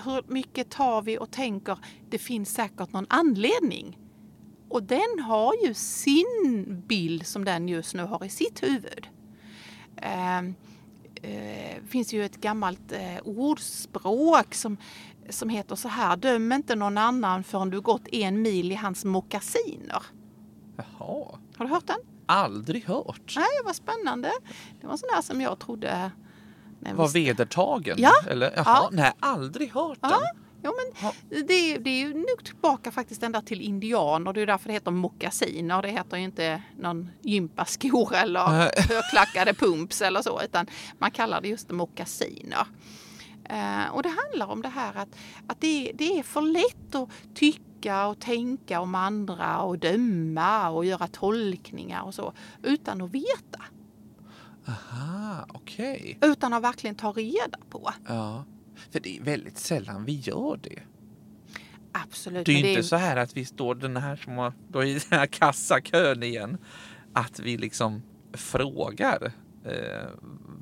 Hur 0.05 0.33
mycket 0.33 0.71
tar 0.71 1.03
vi 1.03 1.19
och 1.19 1.31
tänker, 1.31 1.79
det 2.11 2.19
finns 2.19 2.55
säkert 2.55 2.93
någon 2.93 3.07
anledning. 3.09 3.99
Och 4.69 4.83
den 4.83 5.19
har 5.21 5.55
ju 5.65 5.75
sin 5.75 6.83
bild 6.87 7.27
som 7.27 7.45
den 7.45 7.69
just 7.69 7.95
nu 7.95 8.03
har 8.03 8.25
i 8.25 8.29
sitt 8.29 8.63
huvud. 8.63 9.09
Eh, 9.97 10.39
eh, 11.23 11.83
finns 11.89 12.13
ju 12.13 12.25
ett 12.25 12.37
gammalt 12.37 12.93
eh, 12.93 13.19
ordspråk 13.25 14.55
som, 14.55 14.77
som 15.31 15.49
heter 15.49 15.77
så 15.77 15.89
här. 15.89 16.17
Döm 16.17 16.53
inte 16.53 16.75
någon 16.75 16.99
annan 16.99 17.45
förrän 17.45 17.71
du 17.71 17.81
gått 17.81 18.09
en 18.13 18.43
mil 18.43 18.73
i 18.73 18.75
hans 18.75 19.05
mockasiner. 19.05 20.03
Jaha, 20.77 21.39
Har 21.57 21.65
du 21.65 21.67
hört 21.67 21.87
den? 21.87 21.99
aldrig 22.27 22.85
hört. 22.85 23.33
Nej, 23.37 23.45
vad 23.65 23.77
spännande. 23.77 24.33
Det 24.81 24.87
var 24.87 24.97
sån 24.97 25.09
där 25.15 25.23
som 25.23 25.41
jag 25.41 25.59
trodde... 25.59 26.11
Nej, 26.81 26.95
Var 26.95 27.09
vedertagen? 27.09 27.97
Ja. 27.99 28.13
Eller, 28.29 28.51
jaha, 28.57 28.65
Ja. 28.67 28.89
nej, 28.93 29.13
aldrig 29.21 29.73
hört 29.73 29.99
Ja. 30.03 30.09
den. 30.09 30.43
Jo, 30.65 30.73
men 30.77 31.03
Ja. 31.03 31.13
det, 31.49 31.79
det 31.79 31.91
är 31.91 31.99
ju 31.99 32.15
nog 32.15 32.45
tillbaka 32.45 32.91
faktiskt 32.91 33.23
ända 33.23 33.41
till 33.43 33.61
indianer. 33.61 34.33
Det 34.33 34.41
är 34.43 34.47
därför 34.47 34.67
det 34.69 34.73
heter 34.73 34.91
mockasiner. 34.91 35.83
Det 35.83 35.89
heter 35.89 36.17
ju 36.17 36.25
inte 36.25 36.63
någon 36.79 37.11
gympaskor 37.23 38.15
eller 38.15 38.41
högklackade 38.89 39.55
pumps 39.55 40.03
eller 40.03 40.23
så, 40.23 40.43
utan 40.43 40.67
man 40.99 41.11
kallar 41.11 41.41
det 41.41 41.49
just 41.49 41.71
mockasiner. 41.71 42.67
Eh, 43.53 43.95
och 43.95 44.03
det 44.03 44.09
handlar 44.09 44.47
om 44.47 44.63
det 44.63 44.69
här 44.69 44.95
att, 44.97 45.09
att 45.47 45.61
det, 45.61 45.93
det 45.95 46.19
är 46.19 46.23
för 46.23 46.41
lätt 46.41 46.95
att 46.95 47.09
tycka 47.35 48.07
och 48.07 48.21
tänka 48.21 48.81
om 48.81 48.95
andra 48.95 49.61
och 49.61 49.79
döma 49.79 50.71
och 50.71 50.85
göra 50.85 51.09
tolkningar 51.09 52.03
och 52.03 52.15
så 52.15 52.33
utan 52.63 53.03
att 53.03 53.11
veta. 53.11 53.65
Aha, 54.67 55.47
okej. 55.49 56.19
Utan 56.23 56.53
att 56.53 56.63
verkligen 56.63 56.97
ta 56.97 57.13
reda 57.13 57.59
på. 57.71 57.93
Ja. 58.09 58.45
För 58.91 59.01
det 59.01 59.19
är 59.19 59.23
väldigt 59.23 59.59
sällan 59.59 60.05
vi 60.05 60.13
gör 60.13 60.61
det. 60.63 60.83
Absolut. 61.93 62.47
Det 62.47 62.53
är 62.53 62.59
ju 62.59 62.69
inte 62.69 62.83
så 62.83 62.97
här 62.97 63.17
att 63.17 63.37
vi 63.37 63.45
står 63.45 63.75
den 63.75 63.97
här 63.97 64.17
som 64.17 64.39
har, 64.39 64.53
då 64.69 64.85
i 64.85 64.93
den 64.93 65.19
här 65.19 65.27
kassakön 65.27 66.23
igen. 66.23 66.59
Att 67.13 67.41
vi 67.41 67.57
liksom 67.57 68.03
frågar 68.33 69.33
eh, 69.65 70.09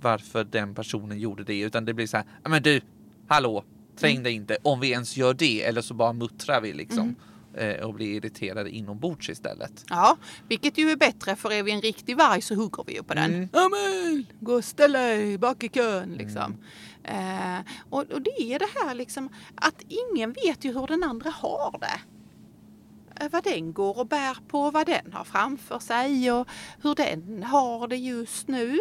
varför 0.01 0.45
den 0.45 0.75
personen 0.75 1.19
gjorde 1.19 1.45
det. 1.45 1.61
Utan 1.61 1.85
det 1.85 1.95
blir 1.95 2.07
så 2.07 2.17
här, 2.17 2.27
"Ja, 2.43 2.49
men 2.51 2.63
du, 2.63 2.81
hallå, 3.29 3.65
träng 3.99 4.11
Mm. 4.13 4.23
dig 4.23 4.33
inte. 4.33 4.57
Om 4.63 4.81
vi 4.81 4.91
ens 4.91 5.17
gör 5.17 5.35
det 5.35 5.63
eller 5.65 5.83
så 5.83 5.95
bara 5.95 6.13
muttrar 6.13 6.61
vi 6.61 6.73
liksom. 6.73 7.15
Eh, 7.55 7.81
och 7.87 7.95
blir 7.95 8.15
irriterade 8.17 8.71
inombords 8.71 9.29
istället. 9.31 9.85
Ja, 9.89 10.17
vilket 10.49 10.79
ju 10.79 10.91
är 10.91 10.97
bättre 10.97 11.37
för 11.37 11.53
är 11.53 11.63
vi 11.63 11.73
en 11.73 11.81
riktig 11.81 12.17
varg 12.17 12.43
så 12.43 12.55
hugger 12.55 12.85
vi 12.87 12.95
ju 12.95 13.03
på 13.03 13.15
den. 13.15 13.35
Mm. 13.35 13.49
Amen, 13.53 14.27
gå 14.41 14.55
och 14.55 14.65
ställ 14.65 14.93
dig 14.93 15.39
bak 15.39 15.65
i 15.65 15.69
kön 15.69 16.15
liksom. 16.19 16.57
Eh, 17.05 17.59
och, 17.91 17.99
och 18.13 18.23
det 18.23 18.43
är 18.55 18.59
det 18.59 18.69
här 18.85 18.95
liksom 18.95 19.29
att 19.55 19.83
ingen 19.89 20.33
vet 20.33 20.65
ju 20.65 20.73
hur 20.79 20.87
den 20.87 21.03
andra 21.05 21.31
har 21.31 21.79
det. 21.81 22.01
Vad 23.29 23.45
den 23.45 23.73
går 23.73 23.99
och 23.99 24.07
bär 24.07 24.37
på, 24.49 24.71
vad 24.71 24.87
den 24.87 25.13
har 25.13 25.25
framför 25.25 25.79
sig 25.79 26.33
och 26.33 26.49
hur 26.83 26.95
den 26.95 27.43
har 27.43 27.89
det 27.89 27.97
just 27.97 28.49
nu. 28.49 28.79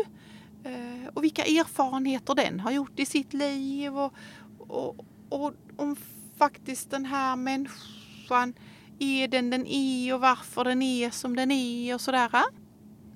Eh, 0.64 1.08
och 1.14 1.24
vilka 1.24 1.44
erfarenheter 1.44 2.36
den 2.36 2.60
har 2.60 2.72
gjort 2.72 3.00
i 3.00 3.06
sitt 3.06 3.34
liv 3.34 3.98
och, 3.98 4.14
och, 4.58 5.06
och 5.30 5.54
om 5.78 5.96
faktiskt 6.38 6.92
den 6.92 7.06
här 7.06 7.36
människan 7.36 8.54
är 9.00 9.28
den 9.28 9.50
den 9.50 9.68
är 9.68 10.14
och 10.14 10.22
varför 10.22 10.64
den 10.64 10.82
är 10.82 11.10
som 11.10 11.36
den 11.36 11.52
är 11.52 11.94
och 11.94 12.02
sådär. 12.02 12.30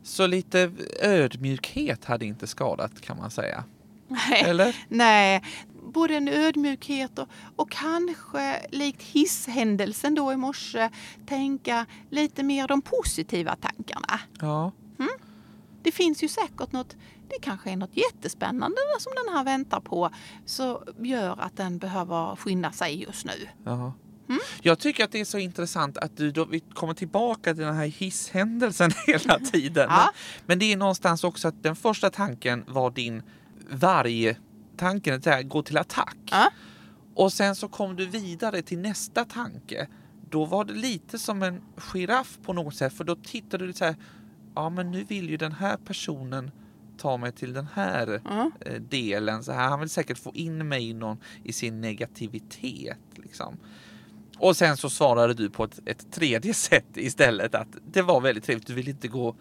Så 0.04 0.28
lite 0.28 0.72
ödmjukhet 1.02 2.06
hade 2.06 2.26
inte 2.26 2.48
skadat 2.48 3.02
kan 3.02 3.18
man 3.18 3.32
säga. 3.32 3.64
Nej, 4.08 4.44
Eller? 4.46 4.76
nej. 4.88 5.42
Både 5.84 6.15
en 6.15 6.28
ödmjukhet 6.28 7.19
och, 7.19 7.28
och 7.56 7.72
kanske 7.72 8.65
likt 8.69 9.02
hisshändelsen 9.02 10.15
då 10.15 10.34
i 10.34 10.38
morse 10.38 10.89
tänka 11.26 11.86
lite 12.10 12.43
mer 12.43 12.67
de 12.67 12.82
positiva 12.82 13.56
tankarna. 13.56 14.19
Ja. 14.39 14.72
Det 15.84 15.91
finns 15.91 16.24
ju 16.24 16.28
säkert 16.28 16.72
något, 16.72 16.96
det 17.30 17.39
kanske 17.41 17.72
är 17.72 17.76
något 17.76 17.98
jättespännande 17.98 18.78
som 19.00 19.13
den 19.26 19.36
här 19.36 19.43
väntar 19.43 19.80
på 19.80 20.10
så 20.46 20.84
gör 21.00 21.41
att 21.41 21.58
den 21.58 21.78
behöver 21.78 22.36
skynda 22.36 22.72
sig 22.72 23.04
just 23.04 23.26
nu. 23.26 23.48
Ja. 23.63 23.93
Mm. 24.30 24.41
Jag 24.62 24.80
tycker 24.80 25.04
att 25.04 25.12
det 25.12 25.19
är 25.19 25.26
så 25.26 25.38
intressant 25.38 25.98
att 25.98 26.17
du 26.17 26.32
då, 26.32 26.46
vi 26.46 26.60
kommer 26.60 26.93
tillbaka 26.93 27.54
till 27.54 27.63
den 27.63 27.76
här 27.76 27.86
hisshändelsen 27.86 28.91
hela 29.08 29.39
tiden. 29.39 29.88
Ja. 29.89 30.12
Men 30.46 30.60
det 30.60 30.74
är 30.74 30.78
någonstans 30.78 31.24
också 31.24 31.48
att 31.48 31.63
den 31.63 31.76
första 31.76 32.10
tanken 32.10 32.63
var 32.67 32.91
din 32.91 33.24
vargtanken, 34.78 35.16
att 35.16 35.26
här, 35.26 35.44
gå 35.44 35.62
till 35.62 35.78
attack. 35.78 36.18
Ja. 36.32 36.52
Och 37.16 37.34
sen 37.34 37.56
så 37.56 37.68
kom 37.68 37.96
du 37.96 38.06
vidare 38.06 38.62
till 38.62 38.80
nästa 38.80 39.26
tanke. 39.26 39.88
Då 40.30 40.46
var 40.46 40.66
det 40.66 40.74
lite 40.74 41.20
som 41.20 41.44
en 41.44 41.62
giraff 41.78 42.38
på 42.44 42.54
något 42.54 42.76
sätt, 42.76 42.94
för 42.94 43.04
då 43.04 43.16
tittade 43.16 43.68
du 43.68 43.74
så 43.74 43.86
här, 43.86 43.96
ja 44.56 44.70
men 44.70 44.92
nu 44.92 45.04
vill 45.04 45.30
ju 45.30 45.38
den 45.38 45.52
här 45.52 45.78
personen 45.78 46.52
ta 46.98 47.18
mig 47.18 47.32
till 47.32 47.54
den 47.54 47.68
här 47.74 48.22
Ja. 48.26 48.52
eh, 48.62 48.82
delen. 48.82 49.44
Så 49.44 49.52
här, 49.52 49.70
han 49.70 49.80
vill 49.80 49.90
säkert 49.90 50.18
få 50.18 50.32
in 50.34 50.68
mig 50.68 50.90
i, 50.90 50.94
någon, 50.94 51.18
i 51.44 51.54
sin 51.54 51.82
negativitet. 51.82 52.98
Liksom. 53.16 53.58
Och 54.40 54.58
sen 54.58 54.78
så 54.78 54.90
svarade 54.90 55.34
du 55.34 55.50
på 55.50 55.64
ett, 55.64 55.80
ett 55.86 56.12
tredje 56.12 56.54
sätt 56.70 56.98
istället 56.98 57.56
att 57.56 57.68
det 57.92 58.02
var 58.02 58.22
väldigt 58.22 58.44
trevligt. 58.44 58.68
Du 58.68 58.74
vill 58.74 58.90
inte 58.90 59.08
gå, 59.08 59.36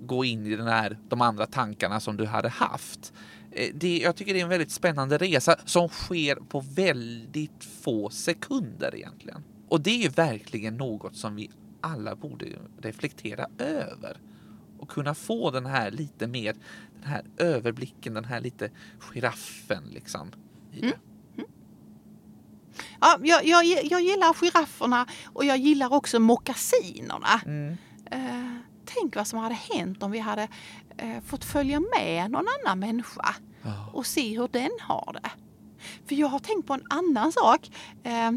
gå 0.00 0.24
in 0.24 0.46
i 0.46 0.56
den 0.56 0.66
här, 0.66 0.98
de 1.08 1.20
andra 1.20 1.46
tankarna 1.46 2.00
som 2.00 2.16
du 2.16 2.26
hade 2.26 2.48
haft. 2.48 3.12
Eh, 3.54 3.70
Det, 3.74 3.98
jag 3.98 4.16
tycker 4.16 4.34
det 4.34 4.40
är 4.40 4.44
en 4.44 4.48
väldigt 4.48 4.72
spännande 4.72 5.18
resa 5.18 5.56
som 5.64 5.88
sker 5.88 6.36
på 6.36 6.60
väldigt 6.60 7.64
få 7.64 8.10
sekunder 8.10 8.94
egentligen. 8.94 9.44
Och 9.68 9.80
det 9.80 9.90
är 9.90 10.02
ju 10.02 10.08
verkligen 10.08 10.76
något 10.76 11.16
som 11.16 11.36
vi 11.36 11.50
alla 11.80 12.16
borde 12.16 12.46
reflektera 12.80 13.46
över 13.58 14.20
och 14.78 14.90
kunna 14.90 15.14
få 15.14 15.50
den 15.50 15.66
här 15.66 15.90
lite 15.90 16.26
mer, 16.26 16.54
den 17.00 17.08
här 17.10 17.24
överblicken, 17.36 18.14
den 18.14 18.24
här 18.24 18.40
lite 18.40 18.70
giraffen 18.98 19.84
liksom. 19.92 20.32
I 20.72 20.80
det. 20.80 20.98
Ja, 23.00 23.18
jag, 23.22 23.44
jag, 23.44 23.64
jag 23.84 24.02
gillar 24.02 24.34
girafferna 24.34 25.06
och 25.24 25.44
jag 25.44 25.58
gillar 25.58 25.92
också 25.92 26.20
mockasinerna. 26.20 27.40
Mm. 27.46 27.76
Eh, 28.10 28.56
tänk 28.86 29.16
vad 29.16 29.26
som 29.26 29.38
hade 29.38 29.54
hänt 29.54 30.02
om 30.02 30.10
vi 30.10 30.18
hade 30.18 30.48
eh, 30.96 31.20
fått 31.26 31.44
följa 31.44 31.80
med 31.98 32.30
någon 32.30 32.46
annan 32.64 32.78
människa 32.78 33.34
Ja. 33.62 33.90
och 33.92 34.06
se 34.06 34.38
hur 34.38 34.48
den 34.48 34.70
har 34.80 35.12
det. 35.22 35.30
För 36.08 36.14
jag 36.14 36.28
har 36.28 36.38
tänkt 36.38 36.66
på 36.66 36.74
en 36.74 36.84
annan 36.90 37.32
sak. 37.32 37.70
Eh, 38.02 38.30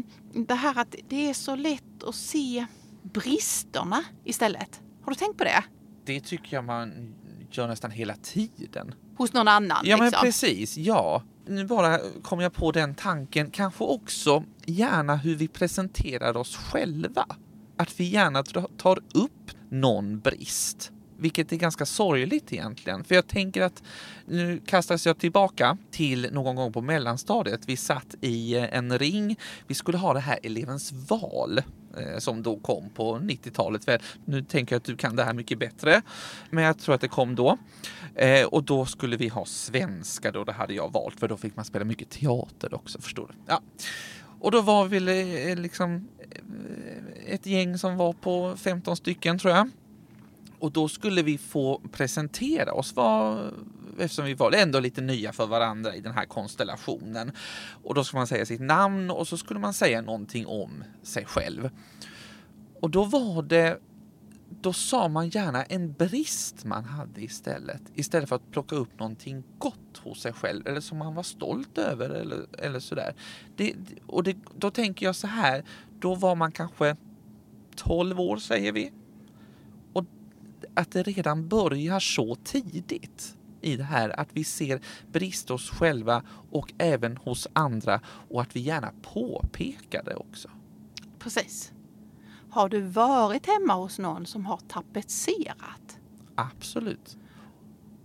det 0.46 0.54
här 0.54 0.78
att 0.78 0.94
det 1.08 1.28
är 1.30 1.34
så 1.34 1.56
lätt 1.56 2.02
att 2.06 2.14
se 2.14 2.66
bristerna 3.02 4.04
istället. 4.24 4.80
Har 5.02 5.10
du 5.12 5.14
tänkt 5.14 5.38
på 5.38 5.44
det? 5.44 5.64
Det 6.04 6.20
tycker 6.20 6.56
jag 6.56 6.64
man 6.64 7.14
gör 7.50 7.68
nästan 7.68 7.90
hela 7.90 8.14
tiden. 8.14 8.94
Hos 9.16 9.32
någon 9.32 9.48
annan? 9.48 9.78
Ja, 9.84 9.96
men 9.96 10.06
liksom. 10.06 10.24
precis. 10.24 10.76
Ja. 10.76 11.22
Nu 11.46 11.64
bara 11.66 11.98
kom 12.22 12.40
jag 12.40 12.52
på 12.52 12.72
den 12.72 12.94
tanken. 12.94 13.50
Kanske 13.50 13.84
också 13.84 14.44
gärna 14.64 15.16
hur 15.16 15.34
vi 15.36 15.48
presenterar 15.48 16.36
oss 16.36 16.56
själva. 16.56 17.26
Att 17.76 18.00
vi 18.00 18.04
gärna 18.04 18.42
tar 18.76 18.98
upp 19.14 19.50
någon 19.68 20.20
brist. 20.20 20.92
Vilket 21.20 21.52
är 21.52 21.56
ganska 21.56 21.86
sorgligt 21.86 22.52
egentligen. 22.52 23.04
För 23.04 23.14
jag 23.14 23.26
tänker 23.26 23.62
att 23.62 23.82
nu 24.26 24.60
kastas 24.66 25.06
jag 25.06 25.18
tillbaka 25.18 25.78
till 25.90 26.28
någon 26.32 26.56
gång 26.56 26.72
på 26.72 26.80
mellanstadiet. 26.80 27.60
Vi 27.66 27.76
satt 27.76 28.14
i 28.20 28.54
eh, 28.54 28.76
en 28.76 28.98
ring. 28.98 29.36
Vi 29.66 29.74
skulle 29.74 29.98
ha 29.98 30.12
det 30.12 30.20
här 30.20 30.38
elevens 30.42 30.92
val 30.92 31.62
eh, 31.96 32.18
som 32.18 32.42
då 32.42 32.56
kom 32.56 32.90
på 32.90 33.18
90-talet. 33.18 34.02
Nu 34.24 34.42
tänker 34.42 34.74
jag 34.74 34.80
att 34.80 34.84
du 34.84 34.96
kan 34.96 35.16
det 35.16 35.24
här 35.24 35.34
mycket 35.34 35.58
bättre, 35.58 36.02
men 36.50 36.64
jag 36.64 36.78
tror 36.78 36.94
att 36.94 37.00
det 37.00 37.08
kom 37.08 37.34
då. 37.34 37.58
Eh, 38.14 38.46
och 38.46 38.64
då 38.64 38.86
skulle 38.86 39.16
vi 39.16 39.28
ha 39.28 39.44
svenska 39.44 40.32
då, 40.32 40.44
det 40.44 40.52
hade 40.52 40.74
jag 40.74 40.92
valt, 40.92 41.20
för 41.20 41.28
då 41.28 41.36
fick 41.36 41.56
man 41.56 41.64
spela 41.64 41.84
mycket 41.84 42.10
teater 42.10 42.74
också, 42.74 43.00
förstår 43.00 43.26
du. 43.26 43.34
Ja. 43.46 43.62
Och 44.40 44.50
då 44.50 44.60
var 44.60 44.84
vi 44.84 44.96
eh, 45.50 45.56
liksom 45.56 46.08
ett 47.28 47.46
gäng 47.46 47.78
som 47.78 47.96
var 47.96 48.12
på 48.12 48.56
15 48.56 48.96
stycken 48.96 49.38
tror 49.38 49.54
jag. 49.54 49.70
Och 50.58 50.72
då 50.72 50.88
skulle 50.88 51.22
vi 51.22 51.38
få 51.38 51.80
presentera 51.92 52.72
oss, 52.72 52.96
var, 52.96 53.52
eftersom 53.98 54.24
vi 54.24 54.34
var 54.34 54.52
ändå 54.52 54.80
lite 54.80 55.00
nya 55.00 55.32
för 55.32 55.46
varandra 55.46 55.94
i 55.94 56.00
den 56.00 56.12
här 56.12 56.24
konstellationen. 56.24 57.32
Och 57.82 57.94
då 57.94 58.04
skulle 58.04 58.18
man 58.18 58.26
säga 58.26 58.46
sitt 58.46 58.60
namn 58.60 59.10
och 59.10 59.28
så 59.28 59.36
skulle 59.36 59.60
man 59.60 59.74
säga 59.74 60.00
någonting 60.00 60.46
om 60.46 60.84
sig 61.02 61.24
själv. 61.24 61.70
Och 62.80 62.90
då 62.90 63.04
var 63.04 63.42
det, 63.42 63.78
då 64.60 64.72
sa 64.72 65.08
man 65.08 65.28
gärna 65.28 65.64
en 65.64 65.92
brist 65.92 66.64
man 66.64 66.84
hade 66.84 67.22
istället. 67.22 67.82
Istället 67.94 68.28
för 68.28 68.36
att 68.36 68.50
plocka 68.50 68.76
upp 68.76 68.98
någonting 68.98 69.42
gott 69.58 69.98
hos 69.98 70.20
sig 70.20 70.32
själv 70.32 70.66
eller 70.66 70.80
som 70.80 70.98
man 70.98 71.14
var 71.14 71.22
stolt 71.22 71.78
över 71.78 72.10
eller, 72.10 72.46
eller 72.58 72.80
sådär. 72.80 73.14
Det, 73.56 73.74
och 74.06 74.22
det, 74.22 74.36
då 74.56 74.70
tänker 74.70 75.06
jag 75.06 75.16
så 75.16 75.26
här, 75.26 75.64
då 76.00 76.14
var 76.14 76.34
man 76.34 76.52
kanske 76.52 76.96
12 77.78 78.20
år 78.20 78.36
säger 78.36 78.72
vi 78.72 78.92
att 80.74 80.90
det 80.90 81.02
redan 81.02 81.48
börjar 81.48 82.00
så 82.00 82.34
tidigt 82.34 83.36
i 83.60 83.76
det 83.76 83.82
här 83.84 84.20
att 84.20 84.28
vi 84.32 84.44
ser 84.44 84.80
brister 85.12 85.54
hos 85.54 85.70
själva 85.70 86.22
och 86.50 86.72
även 86.78 87.16
hos 87.16 87.48
andra 87.52 88.00
och 88.30 88.40
att 88.42 88.56
vi 88.56 88.60
gärna 88.60 88.92
påpekar 89.02 90.02
det 90.04 90.14
också. 90.14 90.48
Precis. 91.18 91.72
Har 92.50 92.68
du 92.68 92.80
varit 92.80 93.46
hemma 93.46 93.74
hos 93.74 93.98
någon 93.98 94.26
som 94.26 94.46
har 94.46 94.60
tapetserat? 94.68 95.98
Absolut. 96.34 97.16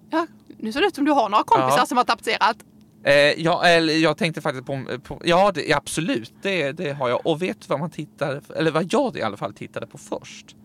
Ja, 0.09 0.27
nu 0.57 0.71
ser 0.71 0.81
det 0.81 0.87
ut 0.87 0.95
som 0.95 1.05
du 1.05 1.11
har 1.11 1.29
några 1.29 1.43
kompisar 1.43 1.77
Ja. 1.77 1.85
som 1.85 1.97
har 1.97 2.03
tapetserat. 2.05 2.65
Eh, 3.03 3.41
ja, 3.41 3.63
eller 3.65 3.93
jag 3.93 4.17
tänkte 4.17 4.41
faktiskt 4.41 4.65
på, 4.65 4.99
på 5.03 5.21
ja 5.25 5.51
det, 5.55 5.73
absolut, 5.73 6.33
det, 6.41 6.71
det 6.71 6.91
har 6.91 7.09
jag. 7.09 7.27
Och 7.27 7.41
vet 7.41 7.61
du 7.61 7.67
vad 7.67 7.79
man 7.79 7.89
tittar, 7.89 8.41
eller 8.55 8.71
vad 8.71 8.93
jag 8.93 9.17
i 9.17 9.21
alla 9.21 9.37
fall 9.37 9.53
tittade 9.53 9.87
på 9.87 9.97
först? 9.97 10.55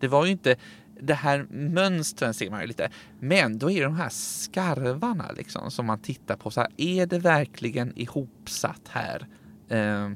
Det 0.00 0.08
var 0.08 0.24
ju 0.24 0.32
inte 0.32 0.56
det 1.00 1.14
här 1.14 1.46
mönstren 1.50 2.34
ser 2.34 2.50
man 2.50 2.60
ju 2.60 2.66
lite, 2.66 2.90
men 3.20 3.58
då 3.58 3.70
är 3.70 3.74
det 3.74 3.84
de 3.84 3.96
här 3.96 4.08
skarvarna 4.08 5.32
liksom 5.36 5.70
som 5.70 5.86
man 5.86 5.98
tittar 5.98 6.36
på. 6.36 6.50
Så 6.50 6.60
här, 6.60 6.70
är 6.76 7.06
det 7.06 7.18
verkligen 7.18 7.98
ihopsatt 7.98 8.88
här? 8.88 9.26
Eh, 9.68 10.04
eh, 10.04 10.12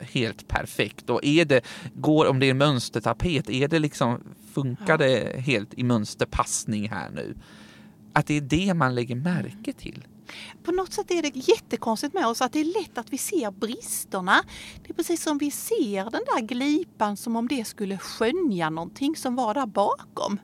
helt 0.00 0.48
perfekt 0.48 1.10
och 1.10 1.24
är 1.24 1.44
det, 1.44 1.64
går, 1.94 2.26
om 2.26 2.40
det 2.40 2.50
är 2.50 2.54
mönstertapet, 2.54 3.50
är 3.50 3.68
det 3.68 3.78
liksom, 3.78 4.20
funkar 4.52 4.98
det 4.98 5.40
helt 5.40 5.74
i 5.74 5.84
mönsterpassning 5.84 6.88
här 6.88 7.10
nu? 7.10 7.34
Att 8.12 8.26
det 8.26 8.36
är 8.36 8.40
det 8.40 8.74
man 8.74 8.94
lägger 8.94 9.16
märke 9.16 9.72
till. 9.72 10.04
På 10.62 10.72
något 10.72 10.92
sätt 10.92 11.10
är 11.10 11.22
det 11.22 11.36
jättekonstigt 11.36 12.14
med 12.14 12.26
oss 12.26 12.42
att 12.42 12.52
det 12.52 12.60
är 12.60 12.80
lätt 12.82 12.98
att 12.98 13.12
vi 13.12 13.18
ser 13.18 13.50
bristerna. 13.50 14.44
Det 14.82 14.90
är 14.90 14.94
precis 14.94 15.22
som 15.22 15.38
vi 15.38 15.50
ser 15.50 16.04
den 16.10 16.22
där 16.34 16.40
glipan 16.40 17.16
som 17.16 17.36
om 17.36 17.48
det 17.48 17.64
skulle 17.64 17.98
skönja 17.98 18.70
någonting 18.70 19.16
som 19.16 19.36
var 19.36 19.54
där 19.54 19.66
bakom. 19.66 20.38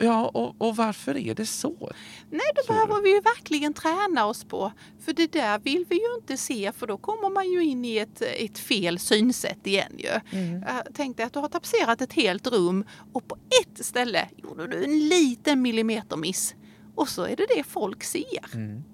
Ja, 0.00 0.28
och, 0.34 0.54
och 0.58 0.76
varför 0.76 1.16
är 1.16 1.34
det 1.34 1.46
så? 1.46 1.92
Nej, 2.30 2.50
då 2.56 2.72
behöver 2.72 3.02
vi 3.02 3.14
ju 3.14 3.20
verkligen 3.20 3.74
träna 3.74 4.26
oss 4.26 4.44
på. 4.44 4.72
För 5.00 5.12
det 5.12 5.32
där 5.32 5.58
vill 5.58 5.84
vi 5.88 5.96
ju 5.96 6.14
inte 6.14 6.36
se 6.36 6.72
för 6.72 6.86
då 6.86 6.96
kommer 6.96 7.30
man 7.30 7.50
ju 7.50 7.64
in 7.64 7.84
i 7.84 7.96
ett, 7.96 8.22
ett 8.22 8.58
fel 8.58 8.98
synsätt 8.98 9.66
igen 9.66 9.92
ju. 9.98 10.38
Jag 10.66 10.94
tänkte 10.94 11.24
att 11.24 11.32
du 11.32 11.38
har 11.38 11.48
tapetserat 11.48 12.00
ett 12.00 12.12
helt 12.12 12.46
rum 12.46 12.84
och 13.12 13.28
på 13.28 13.36
ett 13.62 13.86
ställe 13.86 14.28
gjorde 14.36 14.66
du 14.66 14.84
en 14.84 15.08
liten 15.08 15.62
millimetermiss. 15.62 16.54
Och 16.98 17.08
så 17.08 17.22
är 17.22 17.36
det 17.36 17.46
det 17.56 17.62
folk 17.62 18.04
ser. 18.04 18.54
Mm. 18.54 18.84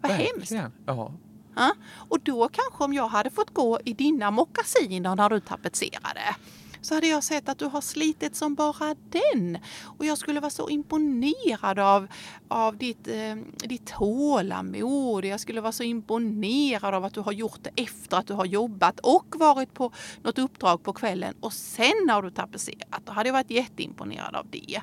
Vad 0.00 0.12
hemskt. 0.12 0.52
Verkligen. 0.52 0.72
Ja. 0.86 1.12
Ja, 1.56 1.74
och 2.08 2.20
då 2.20 2.48
kanske 2.48 2.84
om 2.84 2.92
jag 2.92 3.08
hade 3.08 3.30
fått 3.30 3.54
gå 3.54 3.80
i 3.84 3.92
dina 3.92 4.30
mockasiner 4.30 5.16
när 5.16 5.30
du 5.30 5.40
tapetserade 5.40 6.36
så 6.80 6.94
hade 6.94 7.06
jag 7.06 7.24
sett 7.24 7.48
att 7.48 7.58
du 7.58 7.64
har 7.64 7.80
slitit 7.80 8.36
som 8.36 8.54
bara 8.54 8.94
den. 9.10 9.58
Och 9.82 10.04
jag 10.04 10.18
skulle 10.18 10.40
vara 10.40 10.50
så 10.50 10.68
imponerad 10.68 11.78
av, 11.78 12.06
av 12.48 12.76
ditt, 12.76 13.08
eh, 13.08 13.36
ditt 13.56 13.86
tålamod. 13.86 15.24
Jag 15.24 15.40
skulle 15.40 15.60
vara 15.60 15.72
så 15.72 15.82
imponerad 15.82 16.94
av 16.94 17.04
att 17.04 17.14
du 17.14 17.20
har 17.20 17.32
gjort 17.32 17.58
det 17.62 17.82
efter 17.82 18.16
att 18.16 18.26
du 18.26 18.34
har 18.34 18.44
jobbat 18.44 19.00
och 19.00 19.34
varit 19.38 19.74
på 19.74 19.92
något 20.22 20.38
uppdrag 20.38 20.82
på 20.82 20.92
kvällen. 20.92 21.34
Och 21.40 21.52
sen 21.52 22.08
har 22.10 22.22
du 22.22 22.30
tapetserat. 22.30 23.02
Då 23.04 23.12
hade 23.12 23.28
jag 23.28 23.34
varit 23.34 23.50
jätteimponerad 23.50 24.36
av 24.36 24.46
det. 24.50 24.80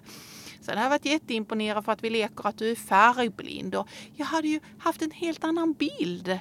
Sen 0.61 0.77
har 0.77 0.83
jag 0.83 0.89
varit 0.89 1.05
jätteimponerad 1.05 1.85
för 1.85 1.91
att 1.91 2.03
vi 2.03 2.09
leker 2.09 2.47
att 2.47 2.57
du 2.57 2.71
är 2.71 2.75
färgblind. 2.75 3.75
Och 3.75 3.87
jag 4.15 4.25
hade 4.25 4.47
ju 4.47 4.59
haft 4.79 5.01
en 5.01 5.11
helt 5.11 5.43
annan 5.43 5.73
bild 5.73 6.39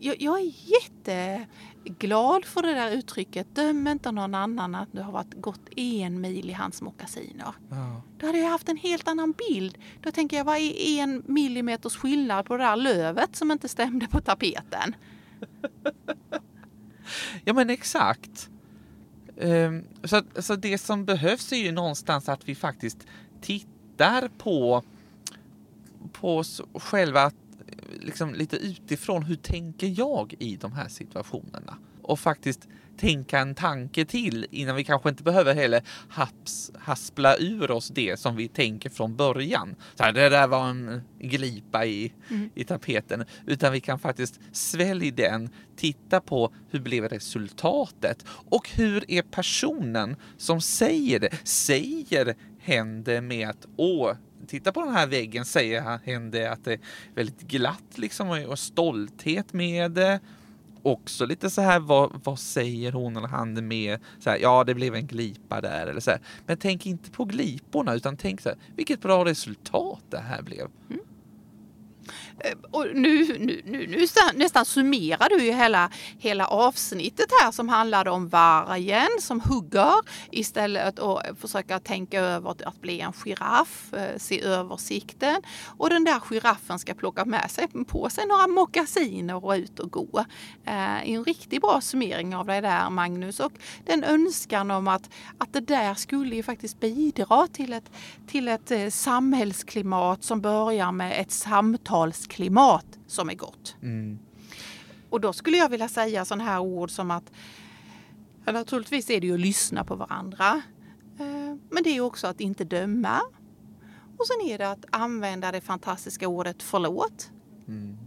jag, 0.00 0.22
jag 0.22 0.40
är 0.40 0.52
jätteglad 0.54 2.44
för 2.44 2.62
det 2.62 2.74
där 2.74 2.90
uttrycket. 2.90 3.54
Döm 3.54 3.86
inte 3.86 4.12
någon 4.12 4.34
annan 4.34 4.74
att 4.74 4.88
du 4.92 5.00
har 5.00 5.12
varit 5.12 5.34
gått 5.34 5.68
en 5.76 6.20
mil 6.20 6.50
i 6.50 6.52
hans 6.52 6.82
mockasiner. 6.82 7.52
Ja. 7.70 8.02
Då 8.18 8.26
hade 8.26 8.38
jag 8.38 8.50
haft 8.50 8.68
en 8.68 8.76
helt 8.76 9.08
annan 9.08 9.32
bild. 9.32 9.78
Då 10.00 10.10
tänker 10.10 10.36
jag, 10.36 10.44
vad 10.44 10.56
är 10.56 11.02
en 11.02 11.22
millimeters 11.26 11.96
skillnad 11.96 12.46
på 12.46 12.56
det 12.56 12.64
där 12.64 12.76
lövet 12.76 13.36
som 13.36 13.50
inte 13.50 13.68
stämde 13.68 14.06
på 14.06 14.20
tapeten? 14.20 14.94
ja, 17.44 17.52
men 17.52 17.70
exakt. 17.70 18.50
Ehm, 19.40 19.84
så, 20.04 20.22
så 20.38 20.56
det 20.56 20.78
som 20.78 21.04
behövs 21.04 21.52
är 21.52 21.56
ju 21.56 21.72
någonstans 21.72 22.28
att 22.28 22.48
vi 22.48 22.54
faktiskt 22.54 22.98
tittar 23.40 24.28
på, 24.38 24.82
på 26.12 26.36
oss 26.36 26.60
själva 26.74 27.32
liksom 28.00 28.34
lite 28.34 28.56
utifrån. 28.56 29.22
Hur 29.22 29.36
tänker 29.36 29.94
jag 29.98 30.34
i 30.38 30.56
de 30.56 30.72
här 30.72 30.88
situationerna? 30.88 31.76
Och 32.08 32.20
faktiskt 32.20 32.68
tänka 32.98 33.38
en 33.38 33.54
tanke 33.54 34.04
till 34.04 34.46
innan 34.50 34.76
vi 34.76 34.84
kanske 34.84 35.08
inte 35.08 35.22
behöver 35.22 35.54
heller 35.54 35.82
haps, 36.08 36.70
haspla 36.78 37.36
ur 37.36 37.70
oss 37.70 37.88
det 37.88 38.20
som 38.20 38.36
vi 38.36 38.48
tänker 38.48 38.90
från 38.90 39.16
början. 39.16 39.76
Så 39.94 40.02
här, 40.02 40.12
det 40.12 40.28
där 40.28 40.46
var 40.46 40.68
en 40.68 41.02
glipa 41.18 41.86
i, 41.86 42.12
i 42.54 42.64
tapeten. 42.64 43.24
Utan 43.46 43.72
vi 43.72 43.80
kan 43.80 43.98
faktiskt 43.98 44.40
svälja 44.52 45.12
den, 45.12 45.50
titta 45.76 46.20
på 46.20 46.52
hur 46.70 46.80
blev 46.80 47.04
resultatet 47.04 48.24
och 48.28 48.70
hur 48.70 49.10
är 49.10 49.22
personen 49.22 50.16
som 50.36 50.60
säger 50.60 51.20
det? 51.20 51.30
Säger 51.44 52.36
hen 52.58 53.04
det 53.04 53.20
med 53.20 53.48
att 53.48 53.66
åh, 53.76 54.12
titta 54.46 54.72
på 54.72 54.80
den 54.80 54.94
här 54.94 55.06
väggen, 55.06 55.44
säger 55.44 56.00
hen 56.04 56.30
det 56.30 56.46
att 56.46 56.64
det 56.64 56.72
är 56.72 56.80
väldigt 57.14 57.40
glatt 57.40 57.98
liksom 57.98 58.30
och 58.48 58.58
stolthet 58.58 59.52
med 59.52 59.92
det 59.92 60.20
också 60.82 61.26
lite 61.26 61.50
så 61.50 61.60
här, 61.60 61.80
vad, 61.80 62.20
vad 62.24 62.38
säger 62.38 62.92
hon 62.92 63.16
eller 63.16 63.28
han 63.28 63.68
med 63.68 63.98
så 64.18 64.30
här, 64.30 64.38
ja 64.38 64.64
det 64.64 64.74
blev 64.74 64.94
en 64.94 65.06
glipa 65.06 65.60
där 65.60 65.86
eller 65.86 66.00
så 66.00 66.10
här. 66.10 66.20
Men 66.46 66.56
tänk 66.56 66.86
inte 66.86 67.10
på 67.10 67.24
gliporna 67.24 67.94
utan 67.94 68.16
tänk 68.16 68.40
så 68.40 68.48
här, 68.48 68.58
vilket 68.76 69.00
bra 69.00 69.24
resultat 69.24 70.02
det 70.10 70.18
här 70.18 70.42
blev. 70.42 70.68
Eh, 72.44 72.52
och 72.70 72.86
nu, 72.94 73.36
nu, 73.38 73.62
nu, 73.64 73.86
nu 73.86 74.06
nästan 74.34 74.64
summerar 74.64 75.28
du 75.28 75.44
ju 75.44 75.52
hela, 75.52 75.90
hela 76.18 76.46
avsnittet 76.46 77.26
här 77.42 77.50
som 77.52 77.68
handlade 77.68 78.10
om 78.10 78.28
vargen 78.28 79.08
som 79.20 79.40
hugger 79.40 79.94
istället 80.30 80.98
och 80.98 81.22
försöka 81.40 81.78
tänka 81.80 82.20
över 82.20 82.50
att- 82.50 82.62
att 82.62 82.80
bli 82.80 83.00
en 83.00 83.12
giraff, 83.12 83.92
se 84.16 84.38
se 84.38 84.42
översikten. 84.44 85.42
Och 85.78 85.90
den 85.90 86.04
där 86.04 86.20
giraffen 86.20 86.78
ska 86.78 86.94
plocka 86.94 87.24
med 87.24 87.50
sig 87.50 87.66
på 87.86 88.10
sig 88.10 88.26
några 88.26 88.46
mockasiner 88.46 89.44
och 89.44 89.52
ut 89.52 89.78
och 89.78 89.90
gå. 89.90 90.24
Eh, 90.64 91.10
en 91.10 91.24
riktigt 91.24 91.60
bra 91.60 91.80
summering 91.80 92.36
av 92.36 92.46
det 92.46 92.60
där 92.60 92.90
Magnus 92.90 93.40
och 93.40 93.52
den 93.86 94.04
önskan 94.04 94.70
om 94.70 94.88
att, 94.88 95.10
att 95.38 95.52
det 95.52 95.60
där 95.60 95.94
skulle 95.94 96.36
ju 96.36 96.42
faktiskt 96.42 96.80
bidra 96.80 97.46
till 97.52 97.72
ett, 97.72 97.90
till 98.26 98.48
ett 98.48 98.70
eh, 98.70 98.88
samhällsklimat 98.90 100.24
som 100.24 100.40
börjar 100.40 100.92
med 100.92 101.20
ett 101.20 101.30
samtal 101.32 101.97
samtalsklimat 101.98 102.98
som 103.06 103.30
är 103.30 103.34
gott. 103.34 103.76
Mm. 103.82 104.18
Och 105.10 105.20
då 105.20 105.32
skulle 105.32 105.56
jag 105.56 105.68
vilja 105.68 105.88
säga 105.88 106.24
sådana 106.24 106.44
här 106.44 106.60
ord 106.60 106.90
som 106.90 107.10
att 107.10 107.32
ja, 108.44 108.52
naturligtvis 108.52 109.10
är 109.10 109.20
det 109.20 109.26
ju 109.26 109.34
att 109.34 109.40
lyssna 109.40 109.84
på 109.84 109.96
varandra. 109.96 110.62
Eh, 111.18 111.56
men 111.70 111.82
det 111.84 111.90
är 111.90 112.00
också 112.00 112.26
att 112.26 112.40
inte 112.40 112.64
döma. 112.64 113.20
Och 114.18 114.26
sen 114.26 114.40
är 114.48 114.58
det 114.58 114.70
att 114.70 114.84
använda 114.90 115.52
det 115.52 115.60
fantastiska 115.60 116.28
ordet 116.28 116.62
förlåt. 116.62 117.30
Mm. 117.68 117.98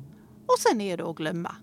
Och 0.47 0.59
sen 0.59 0.81
är 0.81 0.97
det 0.97 1.09
att 1.09 1.15
glömma. 1.15 1.55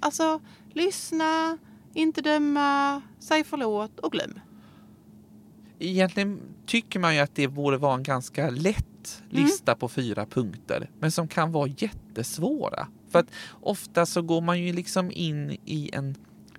Alltså 0.00 0.40
lyssna, 0.74 1.58
inte 1.94 2.20
döma, 2.20 3.02
säg 3.18 3.44
förlåt 3.44 4.00
och 4.00 4.12
glöm. 4.12 4.40
Egentligen 5.78 6.40
tycker 6.66 7.00
man 7.00 7.14
ju 7.14 7.20
att 7.20 7.34
det 7.34 7.48
borde 7.48 7.78
vara 7.78 7.94
en 7.94 8.02
ganska 8.02 8.50
lätt 8.50 8.91
lista 9.30 9.74
på 9.74 9.88
fyra 9.88 10.26
punkter, 10.26 10.90
men 11.00 11.12
som 11.12 11.28
kan 11.28 11.52
vara 11.52 11.68
jättesvåra. 11.78 12.88
För 13.10 13.18
att 13.18 13.30
ofta 13.60 14.06
så 14.06 14.22
går 14.22 14.40
man 14.40 14.60
ju 14.60 14.72
liksom 14.72 15.10
in 15.10 15.50
i 15.64 15.90
en 15.92 16.16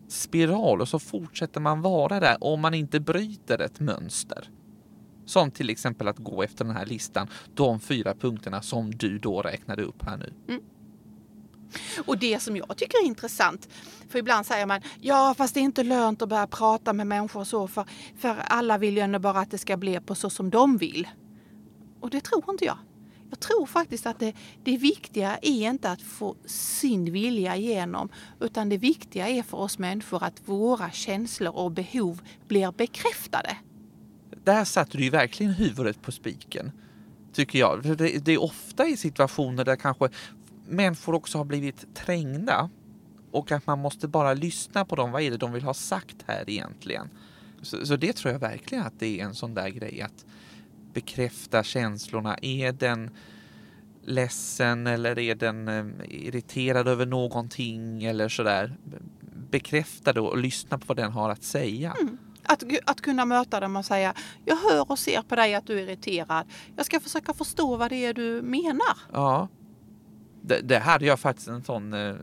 spiral 0.07 0.81
och 0.81 0.89
så 0.89 0.99
fortsätter 0.99 1.61
man 1.61 1.81
vara 1.81 2.19
där 2.19 2.37
om 2.39 2.61
man 2.61 2.73
inte 2.73 2.99
bryter 2.99 3.61
ett 3.61 3.79
mönster. 3.79 4.49
Som 5.25 5.51
till 5.51 5.69
exempel 5.69 6.07
att 6.07 6.17
gå 6.17 6.43
efter 6.43 6.65
den 6.65 6.75
här 6.75 6.85
listan, 6.85 7.27
de 7.53 7.79
fyra 7.79 8.15
punkterna 8.15 8.61
som 8.61 8.91
du 8.91 9.19
då 9.19 9.41
räknade 9.41 9.83
upp 9.83 10.03
här 10.03 10.17
nu. 10.17 10.33
Mm. 10.47 10.61
Och 12.05 12.17
det 12.17 12.39
som 12.39 12.57
jag 12.57 12.77
tycker 12.77 12.97
är 13.03 13.05
intressant, 13.05 13.69
för 14.09 14.19
ibland 14.19 14.45
säger 14.45 14.65
man 14.65 14.81
ja 15.01 15.35
fast 15.37 15.53
det 15.53 15.59
är 15.59 15.61
inte 15.61 15.83
lönt 15.83 16.21
att 16.21 16.29
börja 16.29 16.47
prata 16.47 16.93
med 16.93 17.07
människor 17.07 17.43
så 17.43 17.67
för, 17.67 17.85
för 18.17 18.35
alla 18.47 18.77
vill 18.77 18.97
ju 18.97 18.99
ändå 18.99 19.19
bara 19.19 19.39
att 19.39 19.51
det 19.51 19.57
ska 19.57 19.77
bli 19.77 19.99
på 19.99 20.15
så 20.15 20.29
som 20.29 20.49
de 20.49 20.77
vill. 20.77 21.07
Och 22.03 22.09
det 22.09 22.21
tror 22.21 22.43
inte 22.49 22.65
jag. 22.65 22.77
Jag 23.29 23.39
tror 23.39 23.65
faktiskt 23.65 24.05
att 24.05 24.19
det, 24.19 24.33
det 24.63 24.77
viktiga 24.77 25.37
är 25.41 25.69
inte 25.69 25.89
att 25.89 26.01
få 26.01 26.35
sin 26.45 27.11
vilja 27.11 27.55
igenom 27.55 28.09
utan 28.39 28.69
det 28.69 28.77
viktiga 28.77 29.29
är 29.29 29.43
för 29.43 29.57
oss 29.57 29.77
människor 29.77 30.23
att 30.23 30.41
våra 30.45 30.91
känslor 30.91 31.55
och 31.55 31.71
behov 31.71 32.21
blir 32.47 32.71
bekräftade. 32.71 33.57
Där 34.43 34.65
satte 34.65 34.97
du 34.97 35.03
ju 35.03 35.09
verkligen 35.09 35.53
huvudet 35.53 36.01
på 36.01 36.11
spiken, 36.11 36.71
tycker 37.33 37.59
jag. 37.59 37.83
Det, 37.83 38.25
det 38.25 38.31
är 38.31 38.41
ofta 38.41 38.87
i 38.87 38.97
situationer 38.97 39.65
där 39.65 39.75
kanske 39.75 40.09
människor 40.67 41.15
också 41.15 41.37
har 41.37 41.45
blivit 41.45 41.95
trängda 41.95 42.69
och 43.31 43.51
att 43.51 43.67
man 43.67 43.79
måste 43.79 44.07
bara 44.07 44.33
lyssna 44.33 44.85
på 44.85 44.95
dem. 44.95 45.11
Vad 45.11 45.21
är 45.21 45.31
det 45.31 45.37
de 45.37 45.53
vill 45.53 45.63
ha 45.63 45.73
sagt 45.73 46.17
här 46.27 46.49
egentligen? 46.49 47.09
Så, 47.61 47.85
så 47.85 47.95
det 47.95 48.13
tror 48.13 48.31
jag 48.31 48.39
verkligen 48.39 48.85
att 48.85 48.99
det 48.99 49.19
är 49.19 49.25
en 49.25 49.35
sån 49.35 49.53
där 49.53 49.69
grej 49.69 50.01
att 50.01 50.25
bekräfta 50.93 51.63
känslorna. 51.63 52.37
Är 52.41 52.71
den 52.71 53.09
ledsen 54.03 54.87
eller 54.87 55.19
är 55.19 55.35
den 55.35 55.67
eh, 55.67 55.85
irriterad 56.09 56.87
över 56.87 57.05
någonting 57.05 58.03
eller 58.03 58.29
sådär? 58.29 58.77
Bekräfta 59.49 60.13
det 60.13 60.19
och 60.19 60.37
lyssna 60.37 60.77
på 60.77 60.85
vad 60.87 60.97
den 60.97 61.11
har 61.11 61.29
att 61.29 61.43
säga. 61.43 61.95
Mm. 62.01 62.17
Att, 62.43 62.63
att 62.85 63.01
kunna 63.01 63.25
möta 63.25 63.59
dem 63.59 63.75
och 63.75 63.85
säga 63.85 64.13
jag 64.45 64.55
hör 64.55 64.91
och 64.91 64.99
ser 64.99 65.21
på 65.21 65.35
dig 65.35 65.55
att 65.55 65.67
du 65.67 65.79
är 65.79 65.83
irriterad. 65.83 66.45
Jag 66.75 66.85
ska 66.85 66.99
försöka 66.99 67.33
förstå 67.33 67.75
vad 67.75 67.91
det 67.91 68.05
är 68.05 68.13
du 68.13 68.41
menar. 68.41 68.97
Ja. 69.11 69.47
Det, 70.41 70.59
det 70.61 70.79
hade 70.79 71.05
jag 71.05 71.19
faktiskt 71.19 71.47
en 71.47 71.63
sån 71.63 71.93
eh, 71.93 72.15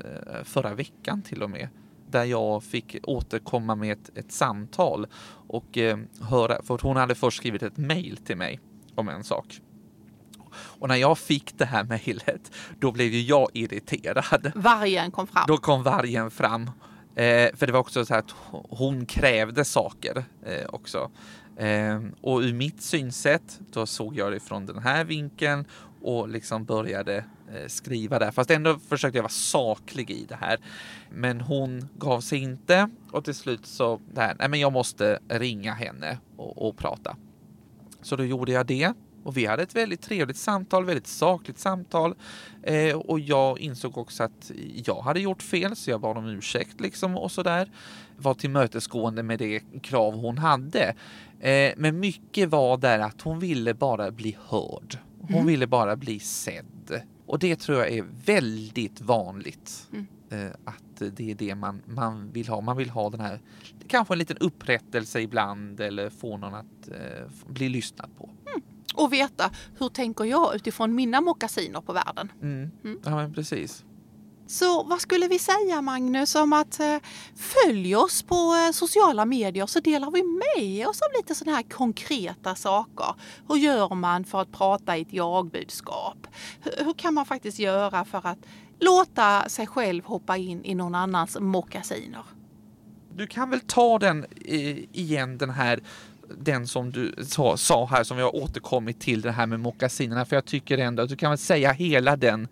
förra 0.45 0.75
veckan 0.75 1.23
till 1.23 1.43
och 1.43 1.51
med. 1.51 1.69
Där 2.11 2.25
jag 2.25 2.63
fick 2.63 2.97
återkomma 3.03 3.75
med 3.75 3.93
ett, 3.93 4.19
ett 4.19 4.33
samtal 4.33 5.07
och 5.49 5.79
eh, 5.79 5.99
höra, 6.21 6.63
för 6.63 6.79
hon 6.83 6.97
hade 6.97 7.15
först 7.15 7.37
skrivit 7.37 7.63
ett 7.63 7.77
mail 7.77 8.17
till 8.17 8.37
mig 8.37 8.61
om 8.95 9.09
en 9.09 9.25
sak. 9.25 9.61
Och 10.53 10.89
när 10.89 10.97
jag 10.97 11.19
fick 11.19 11.59
det 11.59 11.65
här 11.65 11.85
mejlet, 11.85 12.53
då 12.79 12.93
blev 12.93 13.09
ju 13.09 13.21
jag 13.21 13.49
irriterad. 13.53 14.53
Vargen 14.55 15.11
kom 15.11 15.27
fram. 15.27 15.45
Då 15.47 15.57
kom 15.57 15.83
vargen 15.83 16.31
fram. 16.31 16.71
Eh, 17.15 17.57
för 17.57 17.67
det 17.67 17.73
var 17.73 17.81
också 17.81 18.05
så 18.05 18.15
att 18.15 18.35
hon 18.69 19.07
krävde 19.07 19.65
saker 19.65 20.25
eh, 20.47 20.67
också. 20.69 21.11
Eh, 21.57 22.01
och 22.21 22.41
ur 22.41 22.55
mitt 22.55 22.83
synsätt, 22.83 23.61
då 23.73 23.87
såg 23.87 24.17
jag 24.17 24.33
det 24.33 24.41
från 24.41 24.67
den 24.67 24.79
här 24.79 25.05
vinkeln 25.05 25.65
och 26.03 26.29
liksom 26.29 26.65
började 26.65 27.25
eh, 27.53 27.67
skriva 27.67 28.19
där. 28.19 28.31
Fast 28.31 28.51
ändå 28.51 28.79
försökte 28.79 29.19
jag 29.19 29.23
vara 29.23 29.29
saklig 29.29 30.11
i 30.11 30.25
det 30.29 30.37
här. 30.41 30.59
Men 31.11 31.41
hon 31.41 31.89
gav 31.99 32.21
sig 32.21 32.39
inte 32.39 32.91
och 33.13 33.25
till 33.25 33.35
slut 33.35 33.67
så, 33.67 34.01
där, 34.13 34.37
nej 34.39 34.49
men 34.49 34.61
jag 34.61 34.73
måste 34.73 35.19
ringa 35.29 35.73
henne 35.73 36.19
och, 36.37 36.69
och 36.69 36.77
prata. 36.77 37.17
Så 38.03 38.17
då 38.17 38.25
gjorde 38.25 38.53
jag 38.53 38.67
det 38.67 38.93
och 39.25 39.37
vi 39.37 39.47
hade 39.47 39.63
ett 39.63 39.77
väldigt 39.77 40.03
trevligt 40.03 40.37
samtal, 40.37 40.85
väldigt 40.85 41.07
sakligt 41.07 41.59
samtal. 41.59 42.15
Eh, 42.63 42.97
och 42.97 43.21
jag 43.21 43.59
insåg 43.59 43.99
också 43.99 44.23
att 44.23 44.51
jag 44.85 45.01
hade 45.01 45.21
gjort 45.21 45.43
fel, 45.43 45.77
så 45.77 45.91
jag 45.91 46.01
bad 46.01 46.19
om 46.19 46.27
ursäkt 46.27 46.81
liksom 46.81 47.17
och 47.17 47.33
sådär. 47.33 47.71
Var 48.17 48.35
tillmötesgående 48.35 49.23
med 49.23 49.39
det 49.39 49.63
krav 49.83 50.15
hon 50.15 50.39
hade. 50.39 50.95
Eh, 51.41 51.73
men 51.77 52.01
mycket 52.01 52.49
var 52.49 52.77
där 52.77 52.99
att 52.99 53.21
hon 53.21 53.39
ville 53.39 53.75
bara 53.75 54.11
bli 54.11 54.37
hörd. 54.49 54.99
Hon 55.21 55.31
Mm. 55.35 55.47
ville 55.47 55.67
bara 55.67 55.97
bli 55.97 56.19
sedd. 56.19 57.03
Och 57.27 57.39
det 57.39 57.57
tror 57.57 57.79
jag 57.79 57.89
är 57.91 58.05
väldigt 58.25 59.01
vanligt. 59.01 59.89
Mm. 59.93 60.07
Eh, 60.31 60.53
att 60.65 61.17
det 61.17 61.31
är 61.31 61.35
det 61.35 61.55
man, 61.55 61.83
man 61.87 62.31
vill 62.33 62.49
ha. 62.49 62.61
Man 62.61 62.77
vill 62.77 62.91
ha 62.91 63.11
den 63.11 63.21
här, 63.21 63.41
kanske 63.89 64.15
en 64.15 64.19
liten 64.19 64.37
upprättelse 64.37 65.21
ibland 65.21 65.81
eller 65.81 66.11
få 66.11 66.37
någon 66.37 66.55
att 66.55 66.89
eh, 66.89 67.27
bli 67.47 67.69
lyssnad 67.69 68.11
på. 68.19 68.31
Och 68.95 69.13
veta 69.13 69.51
hur 69.79 69.89
tänker 69.89 70.25
jag 70.25 70.55
utifrån 70.55 70.95
mina 70.95 71.21
mockasiner 71.21 71.81
på 71.81 71.93
världen. 71.93 72.33
Mm. 72.43 72.71
Mm. 72.85 73.01
Ja, 73.05 73.11
men 73.17 73.35
precis. 73.35 73.85
Så 74.51 74.83
vad 74.83 75.01
skulle 75.01 75.29
vi 75.29 75.39
säga 75.39 75.83
Magnus 75.83 76.35
om 76.35 76.53
att 76.53 76.81
eh, 76.81 76.97
följ 77.37 77.97
oss 77.97 78.23
på 78.23 78.35
eh, 78.35 78.73
sociala 78.73 79.25
medier 79.25 79.67
så 79.67 79.81
delar 79.81 80.11
vi 80.11 80.23
med 80.23 80.87
oss 80.87 81.03
av 81.03 81.09
lite 81.17 81.35
sådana 81.35 81.57
här 81.57 81.63
konkreta 81.63 82.55
saker. 82.55 83.15
Hur 83.49 83.57
gör 83.57 83.95
man 83.95 84.25
för 84.25 84.41
att 84.41 84.53
prata 84.53 84.97
i 84.97 85.01
ett 85.01 85.13
jagbudskap? 85.13 86.27
Hur, 86.61 86.85
hur 86.85 86.93
kan 86.93 87.15
man 87.15 87.27
faktiskt 87.27 87.59
göra 87.59 88.05
för 88.05 88.27
att 88.27 88.39
låta 88.81 89.49
sig 89.49 89.67
själv 89.67 90.05
hoppa 90.05 90.37
in 90.37 90.65
i 90.65 90.75
någon 90.75 90.95
annans 90.95 91.37
mockasiner? 91.41 92.25
Du 93.15 93.27
kan 93.27 93.51
väl 93.51 93.61
ta 93.61 93.99
den 93.99 94.27
eh, 94.45 94.79
igen, 94.79 95.39
den 95.39 95.51
här 95.51 95.81
den 96.39 96.67
som 96.67 96.91
du 96.91 97.15
sa, 97.23 97.57
sa 97.57 97.87
här 97.87 98.05
som 98.05 98.17
vi 98.17 98.23
har 98.23 98.37
återkommit 98.37 99.01
till 99.01 99.21
det 99.21 99.33
här 99.33 99.47
med 99.47 99.61
mockasinerna 99.61 100.25
för 100.25 100.37
jag 100.37 100.45
tycker 100.45 100.79
ändå 100.79 101.03
att 101.03 101.09
du 101.09 101.17
kan 101.17 101.31
väl 101.31 101.39
säga 101.39 101.73
hela 101.73 102.17
den 102.17 102.49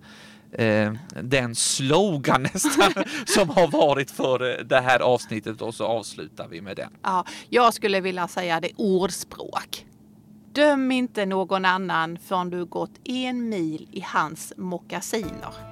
eh, 0.52 0.92
den 1.22 1.54
slogan 1.54 2.42
nästan 2.54 3.04
som 3.26 3.50
har 3.50 3.68
varit 3.68 4.10
för 4.10 4.50
eh, 4.50 4.64
det 4.64 4.80
här 4.80 5.00
avsnittet 5.00 5.62
och 5.62 5.74
så 5.74 5.84
avslutar 5.84 6.48
vi 6.48 6.60
med 6.60 6.76
den. 6.76 6.92
Ja, 7.02 7.24
jag 7.48 7.74
skulle 7.74 8.00
vilja 8.00 8.28
säga 8.28 8.60
det 8.60 8.70
ordspråk. 8.76 9.86
Döm 10.52 10.92
inte 10.92 11.26
någon 11.26 11.64
annan 11.64 12.18
förrän 12.18 12.50
du 12.50 12.64
gått 12.64 13.00
en 13.04 13.48
mil 13.48 13.88
i 13.92 14.00
hans 14.00 14.52
mockasiner. 14.56 15.67